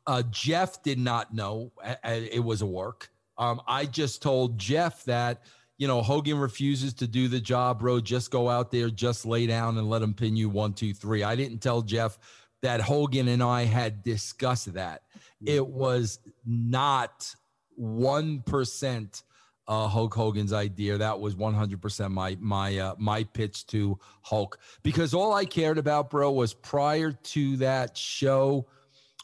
uh, 0.06 0.22
Jeff 0.30 0.82
did 0.82 0.98
not 0.98 1.34
know 1.34 1.72
it 2.04 2.42
was 2.42 2.62
a 2.62 2.66
work. 2.66 3.10
Um, 3.36 3.60
I 3.66 3.84
just 3.86 4.22
told 4.22 4.58
Jeff 4.58 5.04
that, 5.04 5.42
you 5.76 5.88
know, 5.88 6.02
Hogan 6.02 6.38
refuses 6.38 6.94
to 6.94 7.06
do 7.06 7.26
the 7.26 7.40
job, 7.40 7.80
bro. 7.80 8.00
Just 8.00 8.30
go 8.30 8.48
out 8.48 8.70
there, 8.70 8.88
just 8.90 9.26
lay 9.26 9.46
down 9.46 9.76
and 9.76 9.90
let 9.90 10.02
him 10.02 10.14
pin 10.14 10.36
you 10.36 10.48
one, 10.48 10.72
two, 10.72 10.94
three. 10.94 11.24
I 11.24 11.34
didn't 11.34 11.58
tell 11.58 11.82
Jeff 11.82 12.18
that 12.62 12.80
Hogan 12.80 13.28
and 13.28 13.42
I 13.42 13.64
had 13.64 14.02
discussed 14.02 14.72
that. 14.74 15.02
It 15.44 15.66
was 15.66 16.20
not 16.46 17.34
1% 17.78 19.22
uh, 19.66 19.88
Hulk 19.88 20.14
Hogan's 20.14 20.52
idea. 20.52 20.98
That 20.98 21.20
was 21.20 21.34
100% 21.34 22.10
my 22.10 22.36
my 22.40 22.78
uh, 22.78 22.94
my 22.98 23.24
pitch 23.24 23.66
to 23.68 23.98
Hulk 24.22 24.58
because 24.82 25.14
all 25.14 25.32
I 25.32 25.44
cared 25.44 25.78
about, 25.78 26.10
bro, 26.10 26.30
was 26.30 26.54
prior 26.54 27.12
to 27.12 27.56
that 27.58 27.96
show, 27.96 28.66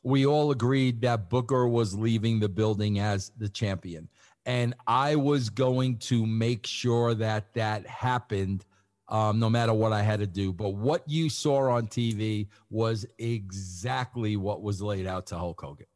we 0.03 0.27
all 0.27 0.51
agreed 0.51 1.03
that 1.03 1.29
Booker 1.29 1.69
was 1.69 1.95
leaving 1.95 2.41
the 2.41 2.49
building 2.49 2.99
as 2.99 3.33
the 3.37 3.49
champion, 3.49 4.09
and 4.47 4.75
I 4.87 5.17
was 5.17 5.51
going 5.51 5.99
to 5.99 6.27
make 6.27 6.67
sure 6.67 7.15
that 7.15 7.55
that 7.55 7.87
happened. 7.87 8.65
Um, 9.09 9.41
no 9.41 9.51
matter 9.51 9.75
what 9.75 9.93
I 9.93 10.03
had 10.03 10.21
to 10.21 10.27
do, 10.29 10.53
but 10.53 10.69
what 10.75 11.03
you 11.09 11.31
saw 11.31 11.69
on 11.69 11.89
TV 11.89 12.47
was 12.71 13.05
exactly 13.19 14.37
what 14.37 14.63
was 14.63 14.81
laid 14.81 15.05
out 15.05 15.27
to 15.27 15.37
Hulk 15.37 15.61
Hogan. 15.61 15.87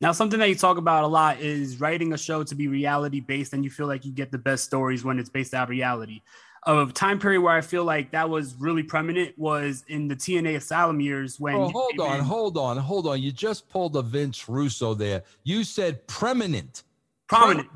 Now, 0.00 0.12
something 0.12 0.38
that 0.40 0.48
you 0.48 0.54
talk 0.54 0.78
about 0.78 1.04
a 1.04 1.06
lot 1.06 1.40
is 1.40 1.78
writing 1.78 2.14
a 2.14 2.18
show 2.18 2.42
to 2.42 2.54
be 2.54 2.68
reality 2.68 3.20
based, 3.20 3.52
and 3.52 3.62
you 3.62 3.70
feel 3.70 3.86
like 3.86 4.04
you 4.04 4.12
get 4.12 4.32
the 4.32 4.38
best 4.38 4.64
stories 4.64 5.04
when 5.04 5.18
it's 5.18 5.28
based 5.28 5.52
out 5.52 5.64
of 5.64 5.68
reality. 5.68 6.22
A 6.66 6.86
time 6.92 7.18
period 7.18 7.40
where 7.40 7.54
I 7.54 7.60
feel 7.60 7.84
like 7.84 8.12
that 8.12 8.28
was 8.28 8.54
really 8.58 8.82
prominent 8.82 9.38
was 9.38 9.84
in 9.88 10.08
the 10.08 10.16
TNA 10.16 10.56
Asylum 10.56 11.00
years 11.00 11.40
when. 11.40 11.54
Oh, 11.54 11.68
hold 11.68 12.00
on, 12.00 12.18
in- 12.18 12.24
hold 12.24 12.58
on, 12.58 12.76
hold 12.76 13.06
on. 13.06 13.20
You 13.20 13.32
just 13.32 13.68
pulled 13.68 13.96
a 13.96 14.02
Vince 14.02 14.48
Russo 14.48 14.94
there. 14.94 15.22
You 15.42 15.64
said 15.64 16.06
prominent. 16.06 16.82
Prominent. 17.28 17.68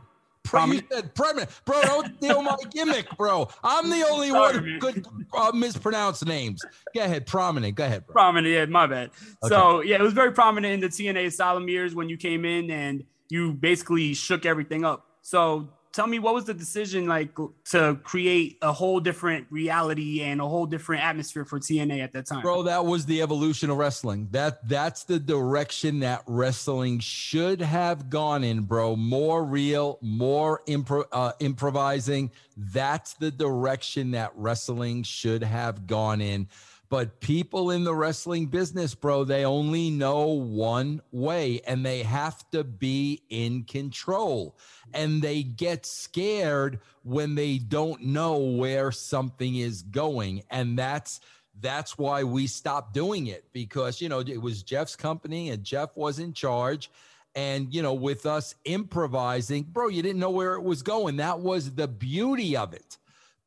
Pre- 0.44 0.76
you 0.76 0.82
said. 0.92 1.12
Bro, 1.14 1.82
don't 1.82 2.16
steal 2.18 2.42
my 2.42 2.56
gimmick, 2.70 3.06
bro. 3.16 3.48
I'm 3.62 3.90
the 3.90 4.06
only 4.08 4.30
one 4.30 4.62
who 4.62 4.78
could 4.78 5.06
uh, 5.36 5.52
mispronounce 5.52 6.24
names. 6.24 6.62
Go 6.94 7.02
ahead, 7.02 7.26
prominent. 7.26 7.74
Go 7.74 7.84
ahead, 7.84 8.06
bro. 8.06 8.12
prominent. 8.12 8.52
Yeah, 8.54 8.66
my 8.66 8.86
bad. 8.86 9.10
So 9.48 9.80
yeah, 9.80 9.96
it 9.96 10.02
was 10.02 10.12
very 10.12 10.32
prominent 10.32 10.74
in 10.74 10.80
the 10.80 10.88
TNA 10.88 11.26
Asylum 11.26 11.68
years 11.68 11.94
when 11.94 12.08
you 12.08 12.16
came 12.16 12.44
in 12.44 12.70
and 12.70 13.04
you 13.30 13.54
basically 13.54 14.14
shook 14.14 14.46
everything 14.46 14.84
up. 14.84 15.06
So 15.22 15.68
tell 15.94 16.06
me, 16.08 16.18
what 16.18 16.34
was 16.34 16.44
the 16.44 16.52
decision 16.52 17.06
like 17.06 17.30
to 17.66 17.98
create 18.02 18.58
a 18.60 18.72
whole 18.72 18.98
different 18.98 19.46
reality 19.48 20.22
and 20.22 20.40
a 20.40 20.46
whole 20.46 20.66
different 20.66 21.04
atmosphere 21.04 21.44
for 21.44 21.60
TNA 21.60 22.02
at 22.02 22.12
that 22.12 22.26
time? 22.26 22.42
Bro, 22.42 22.64
that 22.64 22.84
was 22.84 23.06
the 23.06 23.22
evolution 23.22 23.70
of 23.70 23.76
wrestling. 23.76 24.28
That 24.32 24.68
that's 24.68 25.04
the 25.04 25.18
direction 25.18 26.00
that 26.00 26.24
wrestling 26.26 26.98
should 26.98 27.60
have 27.62 28.10
gone 28.10 28.42
in, 28.42 28.62
bro. 28.62 28.96
More 28.96 29.44
real, 29.44 29.98
more 30.02 30.62
impro- 30.66 31.06
uh, 31.12 31.32
improvising. 31.38 32.32
That's 32.56 33.14
the 33.14 33.30
direction 33.30 34.10
that 34.10 34.32
wrestling 34.34 35.04
should 35.04 35.44
have 35.44 35.86
gone 35.86 36.20
in. 36.20 36.48
But 36.94 37.18
people 37.18 37.72
in 37.72 37.82
the 37.82 37.92
wrestling 37.92 38.46
business, 38.46 38.94
bro, 38.94 39.24
they 39.24 39.44
only 39.44 39.90
know 39.90 40.26
one 40.28 41.02
way 41.10 41.60
and 41.66 41.84
they 41.84 42.04
have 42.04 42.48
to 42.52 42.62
be 42.62 43.20
in 43.28 43.64
control. 43.64 44.56
And 44.92 45.20
they 45.20 45.42
get 45.42 45.86
scared 45.86 46.78
when 47.02 47.34
they 47.34 47.58
don't 47.58 48.00
know 48.00 48.36
where 48.36 48.92
something 48.92 49.56
is 49.56 49.82
going. 49.82 50.44
And 50.50 50.78
that's 50.78 51.18
that's 51.60 51.98
why 51.98 52.22
we 52.22 52.46
stopped 52.46 52.94
doing 52.94 53.26
it 53.26 53.44
because 53.52 54.00
you 54.00 54.08
know 54.08 54.20
it 54.20 54.40
was 54.40 54.62
Jeff's 54.62 54.94
company 54.94 55.50
and 55.50 55.64
Jeff 55.64 55.96
was 55.96 56.20
in 56.20 56.32
charge 56.32 56.92
and 57.34 57.74
you 57.74 57.82
know 57.82 57.94
with 57.94 58.24
us 58.24 58.54
improvising 58.64 59.64
bro 59.64 59.88
you 59.88 60.02
didn't 60.02 60.20
know 60.20 60.30
where 60.30 60.54
it 60.54 60.62
was 60.62 60.82
going 60.82 61.16
that 61.16 61.38
was 61.38 61.72
the 61.74 61.86
beauty 61.88 62.56
of 62.56 62.72
it 62.72 62.98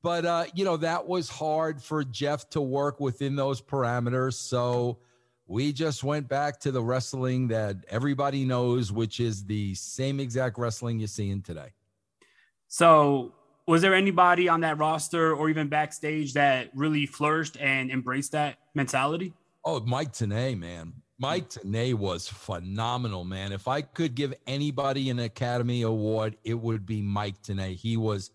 but 0.01 0.25
uh 0.25 0.45
you 0.55 0.65
know 0.65 0.77
that 0.77 1.07
was 1.07 1.29
hard 1.29 1.81
for 1.81 2.03
Jeff 2.03 2.49
to 2.51 2.61
work 2.61 2.99
within 2.99 3.35
those 3.35 3.61
parameters 3.61 4.33
so 4.33 4.99
we 5.47 5.71
just 5.71 6.03
went 6.03 6.27
back 6.27 6.59
to 6.59 6.71
the 6.71 6.81
wrestling 6.81 7.47
that 7.47 7.77
everybody 7.89 8.45
knows 8.45 8.91
which 8.91 9.19
is 9.19 9.45
the 9.45 9.73
same 9.75 10.19
exact 10.19 10.57
wrestling 10.57 10.99
you're 10.99 11.07
seeing 11.07 11.41
today 11.41 11.69
So 12.67 13.33
was 13.67 13.81
there 13.81 13.93
anybody 13.93 14.47
on 14.47 14.61
that 14.61 14.77
roster 14.77 15.33
or 15.33 15.49
even 15.49 15.67
backstage 15.67 16.33
that 16.33 16.69
really 16.73 17.05
flourished 17.05 17.57
and 17.57 17.91
embraced 17.91 18.31
that 18.31 18.57
mentality? 18.73 19.33
Oh, 19.65 19.81
Mike 19.81 20.13
Tenay, 20.13 20.57
man. 20.57 20.93
Mike 21.19 21.49
Tenay 21.49 21.93
was 21.93 22.29
phenomenal, 22.29 23.25
man. 23.25 23.51
If 23.51 23.67
I 23.67 23.81
could 23.81 24.15
give 24.15 24.33
anybody 24.47 25.09
an 25.09 25.19
Academy 25.19 25.81
Award, 25.81 26.37
it 26.45 26.53
would 26.53 26.85
be 26.85 27.01
Mike 27.01 27.41
Tenay. 27.41 27.75
He 27.75 27.97
was 27.97 28.31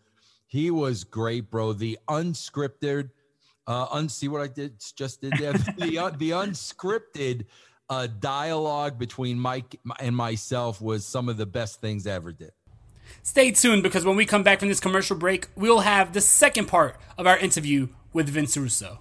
he 0.53 0.71
was 0.71 1.03
great, 1.05 1.51
bro. 1.51 1.73
The 1.73 1.99
unscripted, 2.11 3.09
uh, 3.67 3.87
un- 3.91 4.11
see 4.11 4.29
what 4.29 4.43
I 4.43 4.49
did 4.49 4.75
just 4.95 5.23
did 5.23 5.33
there. 5.39 5.55
the 5.79 5.99
uh, 5.99 6.11
the 6.11 6.31
unscripted 6.31 7.47
uh, 7.89 8.09
dialogue 8.21 8.99
between 8.99 9.39
Mike 9.39 9.81
and 9.99 10.15
myself 10.15 10.83
was 10.83 11.07
some 11.07 11.31
of 11.31 11.39
the 11.39 11.47
best 11.47 11.81
things 11.81 12.07
I 12.07 12.13
ever 12.13 12.33
did. 12.33 12.51
Stay 13.23 13.51
tuned 13.51 13.83
because 13.83 14.05
when 14.05 14.15
we 14.15 14.27
come 14.27 14.43
back 14.43 14.59
from 14.59 14.69
this 14.69 14.79
commercial 14.79 15.17
break, 15.17 15.49
we'll 15.57 15.81
have 15.81 16.13
the 16.13 16.21
second 16.21 16.67
part 16.67 17.01
of 17.17 17.27
our 17.27 17.39
interview 17.39 17.89
with 18.13 18.29
Vince 18.29 18.55
Russo. 18.55 19.01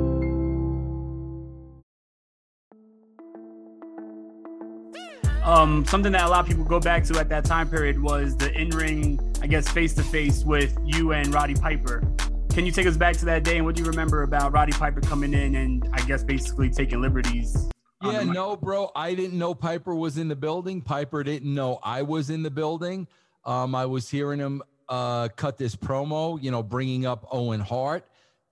Um, 5.43 5.85
something 5.85 6.11
that 6.11 6.25
a 6.25 6.29
lot 6.29 6.41
of 6.41 6.45
people 6.45 6.63
go 6.63 6.79
back 6.79 7.03
to 7.05 7.19
at 7.19 7.27
that 7.29 7.45
time 7.45 7.67
period 7.67 7.99
was 7.99 8.37
the 8.37 8.53
in-ring, 8.53 9.19
I 9.41 9.47
guess, 9.47 9.67
face-to-face 9.67 10.43
with 10.43 10.77
you 10.85 11.13
and 11.13 11.33
Roddy 11.33 11.55
Piper. 11.55 12.03
Can 12.51 12.65
you 12.65 12.71
take 12.71 12.85
us 12.85 12.95
back 12.95 13.17
to 13.17 13.25
that 13.25 13.43
day 13.43 13.57
and 13.57 13.65
what 13.65 13.75
do 13.75 13.81
you 13.81 13.89
remember 13.89 14.23
about 14.23 14.51
Roddy 14.51 14.73
Piper 14.73 15.01
coming 15.01 15.33
in 15.33 15.55
and 15.55 15.87
I 15.93 16.01
guess 16.01 16.23
basically 16.23 16.69
taking 16.69 17.01
liberties? 17.01 17.69
Yeah, 18.03 18.23
no, 18.23 18.55
bro. 18.55 18.91
I 18.95 19.13
didn't 19.13 19.37
know 19.37 19.53
Piper 19.53 19.95
was 19.95 20.17
in 20.17 20.27
the 20.27 20.35
building. 20.35 20.81
Piper 20.81 21.23
didn't 21.23 21.53
know 21.53 21.79
I 21.83 22.01
was 22.01 22.29
in 22.29 22.43
the 22.43 22.51
building. 22.51 23.07
Um, 23.45 23.73
I 23.73 23.85
was 23.85 24.09
hearing 24.09 24.39
him 24.39 24.61
uh, 24.89 25.29
cut 25.29 25.57
this 25.57 25.75
promo, 25.75 26.41
you 26.41 26.51
know, 26.51 26.61
bringing 26.61 27.05
up 27.05 27.27
Owen 27.31 27.59
Hart, 27.59 28.05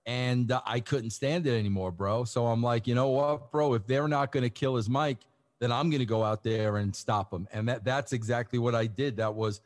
and 0.06 0.50
uh, 0.50 0.60
I 0.64 0.80
couldn't 0.80 1.10
stand 1.10 1.46
it 1.46 1.56
anymore, 1.58 1.92
bro. 1.92 2.24
So 2.24 2.46
I'm 2.46 2.62
like, 2.62 2.86
you 2.86 2.94
know 2.94 3.10
what, 3.10 3.52
bro? 3.52 3.74
If 3.74 3.86
they're 3.86 4.08
not 4.08 4.32
going 4.32 4.44
to 4.44 4.50
kill 4.50 4.76
his 4.76 4.88
mic, 4.88 5.18
then 5.60 5.70
I'm 5.70 5.90
going 5.90 6.00
to 6.00 6.06
go 6.06 6.24
out 6.24 6.42
there 6.42 6.78
and 6.78 6.94
stop 6.96 7.32
him. 7.32 7.46
And 7.52 7.68
that 7.68 7.84
that's 7.84 8.12
exactly 8.12 8.58
what 8.58 8.74
I 8.74 8.86
did. 8.86 9.18
That 9.18 9.34
was, 9.34 9.60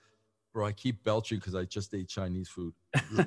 bro. 0.52 0.66
I 0.66 0.72
keep 0.72 1.02
belching 1.04 1.38
because 1.38 1.54
I 1.54 1.64
just 1.64 1.94
ate 1.94 2.08
Chinese 2.08 2.48
food. 2.48 2.74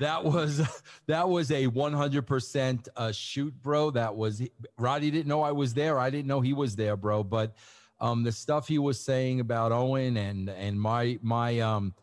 that 0.00 0.22
was 0.24 0.62
that 1.06 1.28
was 1.28 1.50
a 1.50 1.66
100% 1.66 2.88
uh, 2.96 3.12
shoot, 3.12 3.54
bro. 3.62 3.90
That 3.90 4.14
was 4.14 4.42
Roddy 4.78 5.10
didn't 5.10 5.28
know 5.28 5.42
I 5.42 5.52
was 5.52 5.74
there. 5.74 5.98
I 5.98 6.10
didn't 6.10 6.26
know 6.26 6.40
he 6.40 6.52
was 6.52 6.76
there, 6.76 6.96
bro. 6.96 7.24
But 7.24 7.54
um, 8.00 8.22
the 8.22 8.32
stuff 8.32 8.68
he 8.68 8.78
was 8.78 9.00
saying 9.00 9.40
about 9.40 9.72
Owen 9.72 10.16
and 10.16 10.50
and 10.50 10.80
my 10.80 11.18
my 11.22 11.60
um, 11.60 11.94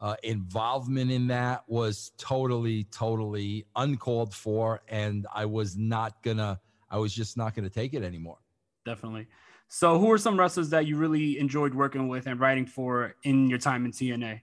uh, 0.00 0.14
involvement 0.22 1.10
in 1.10 1.26
that 1.26 1.64
was 1.66 2.12
totally 2.18 2.84
totally 2.84 3.66
uncalled 3.74 4.32
for, 4.32 4.80
and 4.88 5.26
I 5.34 5.46
was 5.46 5.76
not 5.76 6.22
gonna. 6.22 6.60
I 6.88 6.98
was 6.98 7.12
just 7.12 7.36
not 7.36 7.54
gonna 7.54 7.70
take 7.70 7.94
it 7.94 8.02
anymore. 8.02 8.38
Definitely. 8.84 9.26
So, 9.68 9.98
who 9.98 10.10
are 10.10 10.18
some 10.18 10.38
wrestlers 10.38 10.70
that 10.70 10.86
you 10.86 10.96
really 10.96 11.38
enjoyed 11.38 11.74
working 11.74 12.08
with 12.08 12.26
and 12.26 12.40
writing 12.40 12.66
for 12.66 13.14
in 13.22 13.48
your 13.48 13.58
time 13.58 13.84
in 13.84 13.92
TNA? 13.92 14.40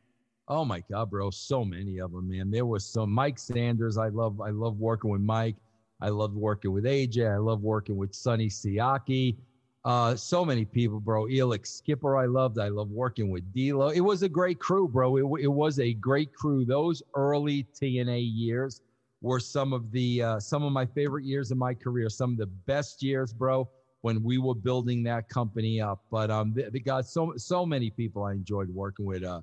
Oh 0.48 0.64
my 0.64 0.82
God, 0.90 1.10
bro! 1.10 1.32
So 1.32 1.66
many 1.66 2.00
of 2.00 2.14
them, 2.14 2.30
man. 2.30 2.50
There 2.50 2.66
was 2.66 2.86
some 2.86 3.12
Mike 3.12 3.38
Sanders. 3.38 3.98
I 3.98 4.08
love, 4.08 4.40
I 4.40 4.52
love 4.52 4.78
working 4.78 5.12
with 5.12 5.22
Mike. 5.22 5.56
I 6.00 6.10
loved 6.10 6.36
working 6.36 6.72
with 6.72 6.86
AJ. 6.86 7.34
I 7.34 7.38
love 7.38 7.62
working 7.62 7.98
with 7.98 8.14
Sonny 8.14 8.48
Siaki. 8.48 9.36
Uh, 9.84 10.16
so 10.16 10.46
many 10.46 10.64
people, 10.64 11.00
bro. 11.00 11.26
Elix 11.26 11.68
Skipper, 11.68 12.16
I 12.18 12.26
loved. 12.26 12.60
I 12.60 12.68
love 12.68 12.90
working 12.90 13.30
with 13.30 13.44
D'Lo. 13.54 13.90
It 13.90 14.02
was 14.02 14.24
a 14.24 14.30
great 14.30 14.60
crew, 14.60 14.88
bro. 14.88 15.18
It, 15.18 15.44
it 15.44 15.48
was 15.48 15.80
a 15.80 15.94
great 15.94 16.34
crew. 16.34 16.64
Those 16.64 17.02
early 17.16 17.66
TNA 17.74 18.30
years 18.34 18.82
were 19.22 19.40
some 19.40 19.74
of 19.74 19.92
the 19.92 20.24
uh, 20.24 20.40
some 20.40 20.64
of 20.64 20.72
my 20.72 20.86
favorite 20.86 21.26
years 21.26 21.52
of 21.52 21.58
my 21.58 21.74
career. 21.74 22.10
Some 22.10 22.32
of 22.32 22.38
the 22.38 22.46
best 22.46 23.04
years, 23.04 23.34
bro 23.34 23.68
when 24.02 24.24
we 24.24 24.38
were 24.38 24.56
building 24.56 25.04
that 25.04 25.30
company 25.30 25.82
up. 25.82 26.04
But 26.12 26.32
um, 26.32 26.54
they, 26.54 26.64
they 26.64 26.80
got 26.80 27.06
so 27.06 27.34
so 27.38 27.66
many 27.66 27.90
people 27.90 28.24
I 28.24 28.34
enjoyed 28.34 28.70
working 28.70 29.06
with. 29.06 29.24
Uh, 29.24 29.42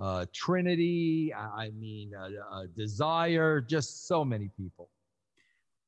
uh, 0.00 0.24
Trinity, 0.32 1.32
I 1.34 1.70
mean, 1.78 2.12
uh, 2.14 2.28
uh, 2.50 2.62
Desire, 2.74 3.60
just 3.60 4.08
so 4.08 4.24
many 4.24 4.48
people. 4.56 4.88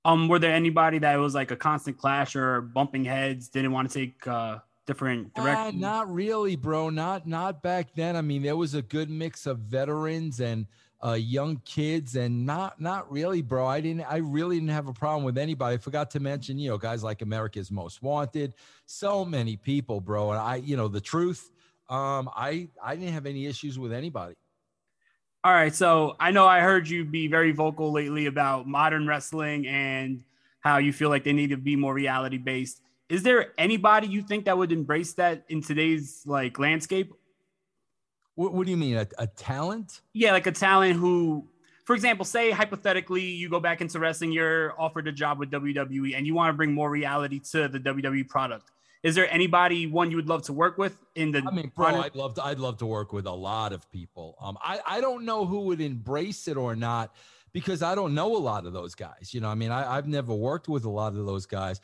Um, 0.04 0.28
were 0.28 0.38
there 0.38 0.54
anybody 0.54 0.98
that 0.98 1.16
was 1.16 1.34
like 1.34 1.50
a 1.50 1.56
constant 1.56 1.96
clash 1.96 2.36
or 2.36 2.60
bumping 2.60 3.04
heads? 3.04 3.48
Didn't 3.48 3.72
want 3.72 3.90
to 3.90 3.98
take 3.98 4.26
uh, 4.26 4.58
different 4.86 5.32
directions? 5.34 5.80
not 5.80 6.12
really, 6.12 6.56
bro. 6.56 6.90
Not 6.90 7.26
not 7.26 7.62
back 7.62 7.94
then. 7.94 8.16
I 8.16 8.20
mean, 8.20 8.42
there 8.42 8.56
was 8.56 8.74
a 8.74 8.82
good 8.82 9.08
mix 9.08 9.46
of 9.46 9.60
veterans 9.60 10.40
and 10.40 10.66
uh, 11.04 11.14
young 11.14 11.60
kids 11.64 12.14
and 12.14 12.46
not 12.46 12.80
not 12.80 13.10
really 13.10 13.42
bro. 13.42 13.66
I 13.66 13.80
didn't 13.80 14.02
i 14.02 14.18
really 14.18 14.56
didn't 14.56 14.70
have 14.70 14.86
a 14.86 14.92
problem 14.92 15.24
with 15.24 15.36
anybody. 15.36 15.74
I 15.74 15.78
forgot 15.78 16.10
to 16.12 16.20
mention 16.20 16.58
you 16.58 16.70
know 16.70 16.78
guys 16.78 17.02
like 17.02 17.22
america's 17.22 17.70
most 17.70 18.02
wanted. 18.02 18.54
So 18.86 19.24
many 19.24 19.56
people 19.56 20.00
bro. 20.00 20.30
And 20.30 20.40
i 20.40 20.56
you 20.56 20.76
know 20.76 20.88
the 20.88 21.00
truth 21.00 21.50
um 21.88 22.30
i 22.36 22.68
i 22.82 22.94
didn't 22.94 23.12
have 23.12 23.26
any 23.26 23.46
issues 23.46 23.78
with 23.78 23.92
anybody. 23.92 24.34
All 25.44 25.52
right. 25.52 25.74
So 25.74 26.16
i 26.20 26.30
know 26.30 26.46
i 26.46 26.60
heard 26.60 26.88
you 26.88 27.04
be 27.04 27.26
very 27.26 27.52
vocal 27.52 27.90
lately 27.92 28.26
about 28.26 28.68
modern 28.68 29.06
wrestling 29.06 29.66
and 29.66 30.22
how 30.60 30.78
you 30.78 30.92
feel 30.92 31.08
like 31.08 31.24
they 31.24 31.32
need 31.32 31.50
to 31.50 31.56
be 31.56 31.74
more 31.74 31.94
reality 31.94 32.38
based 32.38 32.80
is 33.08 33.22
there 33.22 33.52
anybody 33.58 34.06
you 34.06 34.22
think 34.22 34.46
that 34.46 34.56
would 34.56 34.72
embrace 34.72 35.12
that 35.14 35.44
in 35.50 35.60
today's 35.60 36.22
like 36.24 36.58
landscape 36.58 37.12
what, 38.34 38.52
what 38.52 38.66
do 38.66 38.70
you 38.70 38.76
mean? 38.76 38.96
A, 38.96 39.06
a 39.18 39.26
talent? 39.26 40.00
Yeah, 40.12 40.32
like 40.32 40.46
a 40.46 40.52
talent 40.52 40.96
who, 40.96 41.48
for 41.84 41.94
example, 41.94 42.24
say 42.24 42.50
hypothetically 42.50 43.22
you 43.22 43.48
go 43.48 43.60
back 43.60 43.80
into 43.80 43.98
wrestling, 43.98 44.32
you're 44.32 44.78
offered 44.80 45.08
a 45.08 45.12
job 45.12 45.38
with 45.38 45.50
WWE, 45.50 46.16
and 46.16 46.26
you 46.26 46.34
want 46.34 46.52
to 46.52 46.56
bring 46.56 46.72
more 46.72 46.90
reality 46.90 47.40
to 47.50 47.68
the 47.68 47.78
WWE 47.78 48.28
product. 48.28 48.70
Is 49.02 49.16
there 49.16 49.30
anybody 49.32 49.86
one 49.88 50.10
you 50.10 50.16
would 50.16 50.28
love 50.28 50.42
to 50.44 50.52
work 50.52 50.78
with 50.78 50.96
in 51.16 51.32
the? 51.32 51.42
I 51.46 51.50
mean, 51.50 51.72
bro, 51.74 51.88
I'd 51.88 52.14
love 52.14 52.34
to. 52.34 52.44
I'd 52.44 52.60
love 52.60 52.78
to 52.78 52.86
work 52.86 53.12
with 53.12 53.26
a 53.26 53.32
lot 53.32 53.72
of 53.72 53.90
people. 53.90 54.36
Um, 54.40 54.56
I 54.62 54.78
I 54.86 55.00
don't 55.00 55.24
know 55.24 55.44
who 55.44 55.62
would 55.62 55.80
embrace 55.80 56.46
it 56.46 56.56
or 56.56 56.76
not 56.76 57.12
because 57.52 57.82
I 57.82 57.96
don't 57.96 58.14
know 58.14 58.36
a 58.36 58.38
lot 58.38 58.64
of 58.64 58.72
those 58.72 58.94
guys. 58.94 59.34
You 59.34 59.40
know, 59.40 59.48
I 59.48 59.56
mean, 59.56 59.72
I, 59.72 59.96
I've 59.96 60.06
never 60.06 60.32
worked 60.32 60.68
with 60.68 60.84
a 60.84 60.90
lot 60.90 61.16
of 61.16 61.26
those 61.26 61.46
guys 61.46 61.80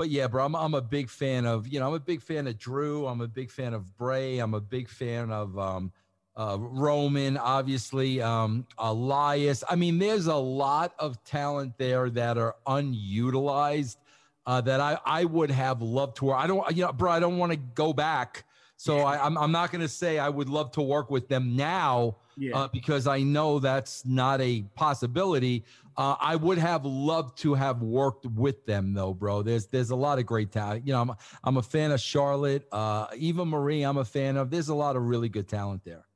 but 0.00 0.08
yeah, 0.08 0.26
bro, 0.28 0.46
I'm, 0.46 0.56
I'm 0.56 0.72
a 0.72 0.80
big 0.80 1.10
fan 1.10 1.44
of, 1.44 1.68
you 1.68 1.78
know, 1.78 1.88
I'm 1.88 1.92
a 1.92 2.00
big 2.00 2.22
fan 2.22 2.46
of 2.46 2.56
Drew. 2.56 3.06
I'm 3.06 3.20
a 3.20 3.28
big 3.28 3.50
fan 3.50 3.74
of 3.74 3.98
Bray. 3.98 4.38
I'm 4.38 4.54
a 4.54 4.60
big 4.60 4.88
fan 4.88 5.30
of 5.30 5.58
um, 5.58 5.92
uh, 6.34 6.56
Roman, 6.58 7.36
obviously, 7.36 8.22
um, 8.22 8.66
Elias. 8.78 9.62
I 9.68 9.76
mean, 9.76 9.98
there's 9.98 10.26
a 10.26 10.34
lot 10.34 10.94
of 10.98 11.22
talent 11.24 11.74
there 11.76 12.08
that 12.08 12.38
are 12.38 12.56
unutilized 12.66 13.98
uh, 14.46 14.62
that 14.62 14.80
I, 14.80 14.96
I 15.04 15.26
would 15.26 15.50
have 15.50 15.82
loved 15.82 16.16
to 16.16 16.24
work. 16.24 16.38
I 16.38 16.46
don't, 16.46 16.74
you 16.74 16.86
know, 16.86 16.92
bro, 16.94 17.10
I 17.10 17.20
don't 17.20 17.36
want 17.36 17.52
to 17.52 17.58
go 17.58 17.92
back. 17.92 18.44
So 18.78 19.00
I, 19.00 19.22
I'm, 19.22 19.36
I'm 19.36 19.52
not 19.52 19.70
going 19.70 19.82
to 19.82 19.88
say 19.88 20.18
I 20.18 20.30
would 20.30 20.48
love 20.48 20.72
to 20.72 20.80
work 20.80 21.10
with 21.10 21.28
them 21.28 21.56
now. 21.56 22.16
Yeah. 22.40 22.56
uh, 22.56 22.68
because 22.72 23.06
I 23.06 23.20
know 23.20 23.58
that's 23.58 24.04
not 24.06 24.40
a 24.40 24.62
possibility. 24.74 25.64
Uh, 25.96 26.16
I 26.18 26.36
would 26.36 26.56
have 26.56 26.86
loved 26.86 27.36
to 27.40 27.52
have 27.52 27.82
worked 27.82 28.24
with 28.24 28.64
them 28.64 28.94
though, 28.94 29.12
bro. 29.12 29.42
There's 29.42 29.66
there's 29.66 29.90
a 29.90 29.96
lot 29.96 30.18
of 30.18 30.24
great 30.24 30.50
talent. 30.50 30.86
You 30.86 30.94
know, 30.94 31.02
I'm 31.02 31.12
I'm 31.44 31.56
a 31.58 31.62
fan 31.62 31.92
of 31.92 32.00
Charlotte, 32.00 32.66
uh, 32.72 33.08
Eva 33.14 33.44
Marie. 33.44 33.82
I'm 33.82 33.98
a 33.98 34.04
fan 34.04 34.38
of. 34.38 34.50
There's 34.50 34.70
a 34.70 34.74
lot 34.74 34.96
of 34.96 35.02
really 35.02 35.28
good 35.28 35.48
talent 35.48 35.84
there. 35.84 36.06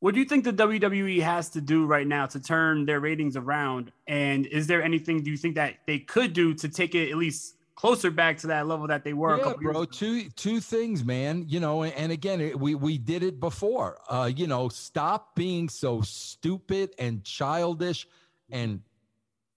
What 0.00 0.14
do 0.14 0.20
you 0.20 0.26
think 0.26 0.44
the 0.44 0.52
WWE 0.52 1.22
has 1.22 1.50
to 1.50 1.60
do 1.60 1.84
right 1.86 2.06
now 2.06 2.26
to 2.26 2.40
turn 2.40 2.86
their 2.86 2.98
ratings 2.98 3.36
around? 3.36 3.92
And 4.08 4.46
is 4.46 4.66
there 4.66 4.82
anything 4.82 5.22
do 5.22 5.30
you 5.30 5.36
think 5.36 5.54
that 5.56 5.74
they 5.86 5.98
could 6.00 6.32
do 6.32 6.54
to 6.54 6.68
take 6.68 6.94
it 6.94 7.10
at 7.10 7.16
least 7.16 7.54
closer 7.82 8.12
back 8.12 8.38
to 8.38 8.46
that 8.46 8.68
level 8.68 8.86
that 8.86 9.02
they 9.02 9.12
were? 9.12 9.34
Yeah, 9.34 9.40
a 9.40 9.44
couple 9.44 9.62
bro. 9.62 9.72
Years 9.72 9.82
ago? 9.82 9.84
Two 9.92 10.30
two 10.30 10.60
things, 10.60 11.04
man. 11.04 11.46
You 11.48 11.58
know, 11.58 11.82
and, 11.82 11.92
and 11.94 12.12
again, 12.12 12.56
we 12.56 12.76
we 12.76 12.96
did 12.96 13.24
it 13.24 13.40
before. 13.40 13.98
Uh, 14.08 14.30
you 14.34 14.46
know, 14.46 14.68
stop 14.68 15.34
being 15.34 15.68
so 15.68 16.00
stupid 16.00 16.94
and 17.00 17.24
childish 17.24 18.06
and 18.50 18.82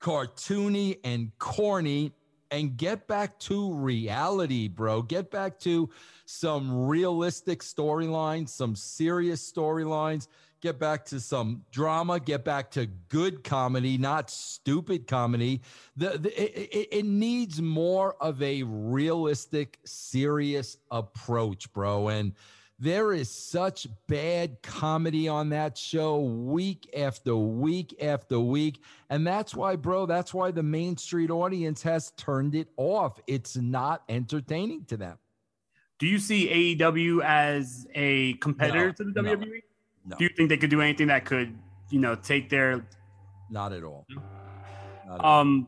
cartoony 0.01 0.97
and 1.03 1.31
corny 1.37 2.13
and 2.49 2.75
get 2.75 3.07
back 3.07 3.37
to 3.41 3.73
reality, 3.75 4.69
bro. 4.69 5.03
Get 5.03 5.29
back 5.29 5.59
to 5.59 5.91
some 6.25 6.87
realistic 6.87 7.61
storylines, 7.61 8.49
some 8.49 8.75
serious 8.75 9.51
storylines. 9.51 10.27
Get 10.65 10.79
back 10.79 11.05
to 11.05 11.19
some 11.19 11.61
drama. 11.69 12.19
Get 12.19 12.43
back 12.43 12.71
to 12.71 12.87
good 12.87 13.43
comedy, 13.43 13.99
not 13.99 14.31
stupid 14.31 15.05
comedy. 15.05 15.61
The, 15.95 16.17
the 16.17 16.75
it, 16.75 16.87
it, 16.91 17.05
needs 17.05 17.61
more 17.61 18.15
of 18.19 18.41
a 18.41 18.63
realistic, 18.63 19.77
serious 19.85 20.77
approach, 20.89 21.71
bro. 21.71 22.07
And 22.07 22.33
there 22.79 23.13
is 23.13 23.29
such 23.29 23.85
bad 24.07 24.63
comedy 24.63 25.27
on 25.27 25.49
that 25.49 25.77
show 25.77 26.21
week 26.21 26.89
after 26.97 27.35
week 27.35 27.95
after 28.01 28.39
week. 28.39 28.81
And 29.11 29.27
that's 29.27 29.53
why, 29.53 29.75
bro, 29.75 30.07
that's 30.07 30.33
why 30.33 30.49
the 30.49 30.63
Main 30.63 30.97
Street 30.97 31.29
audience 31.29 31.83
has 31.83 32.09
turned 32.17 32.55
it 32.55 32.69
off. 32.75 33.19
It's 33.27 33.55
not 33.55 34.01
entertaining 34.09 34.85
to 34.85 34.97
them. 34.97 35.19
Do 35.99 36.07
you 36.07 36.17
see 36.17 36.75
AEW 36.75 37.23
as 37.23 37.85
a 37.93 38.33
competitor 38.37 38.87
No, 38.87 38.91
to 38.93 39.03
the 39.03 39.11
WWE? 39.11 39.39
no. 39.39 39.45
Do 40.07 40.23
you 40.23 40.29
think 40.29 40.49
they 40.49 40.57
could 40.57 40.69
do 40.69 40.81
anything 40.81 41.07
that 41.07 41.25
could, 41.25 41.57
you 41.89 41.99
know, 41.99 42.15
take 42.15 42.49
their 42.49 42.85
Not 43.49 43.73
at 43.73 43.83
all. 43.83 44.05
Not 45.07 45.15
at 45.19 45.21
all. 45.21 45.41
um 45.41 45.67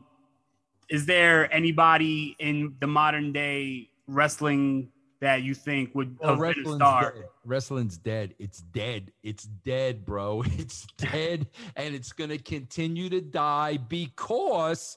is 0.90 1.04
there 1.06 1.52
anybody 1.52 2.34
in 2.38 2.74
the 2.80 2.86
modern 2.86 3.30
day 3.32 3.90
wrestling 4.06 4.88
that 5.20 5.42
you 5.42 5.52
think 5.54 5.94
would 5.94 6.16
Oh, 6.22 6.36
have 6.42 6.54
been 6.56 6.66
a 6.66 6.76
star? 6.76 7.12
dead. 7.12 7.24
Wrestling's 7.44 7.98
dead. 7.98 8.34
It's 8.38 8.60
dead. 8.60 9.12
It's 9.22 9.44
dead, 9.44 10.04
bro. 10.06 10.42
It's 10.58 10.86
dead, 10.96 11.46
and 11.76 11.94
it's 11.94 12.12
gonna 12.12 12.38
continue 12.38 13.08
to 13.10 13.20
die 13.20 13.76
because, 13.76 14.96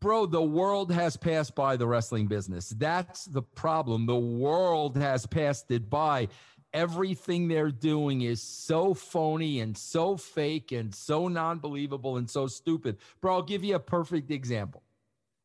bro, 0.00 0.26
the 0.26 0.42
world 0.42 0.92
has 0.92 1.16
passed 1.16 1.54
by 1.54 1.76
the 1.76 1.86
wrestling 1.86 2.26
business. 2.26 2.70
That's 2.70 3.24
the 3.26 3.42
problem. 3.42 4.06
The 4.06 4.16
world 4.18 4.96
has 4.98 5.24
passed 5.24 5.70
it 5.70 5.88
by. 5.88 6.28
Everything 6.74 7.46
they're 7.46 7.70
doing 7.70 8.22
is 8.22 8.42
so 8.42 8.94
phony 8.94 9.60
and 9.60 9.78
so 9.78 10.16
fake 10.16 10.72
and 10.72 10.92
so 10.92 11.28
non-believable 11.28 12.16
and 12.16 12.28
so 12.28 12.48
stupid. 12.48 12.98
Bro, 13.20 13.34
I'll 13.34 13.42
give 13.42 13.62
you 13.62 13.76
a 13.76 13.80
perfect 13.80 14.32
example. 14.32 14.82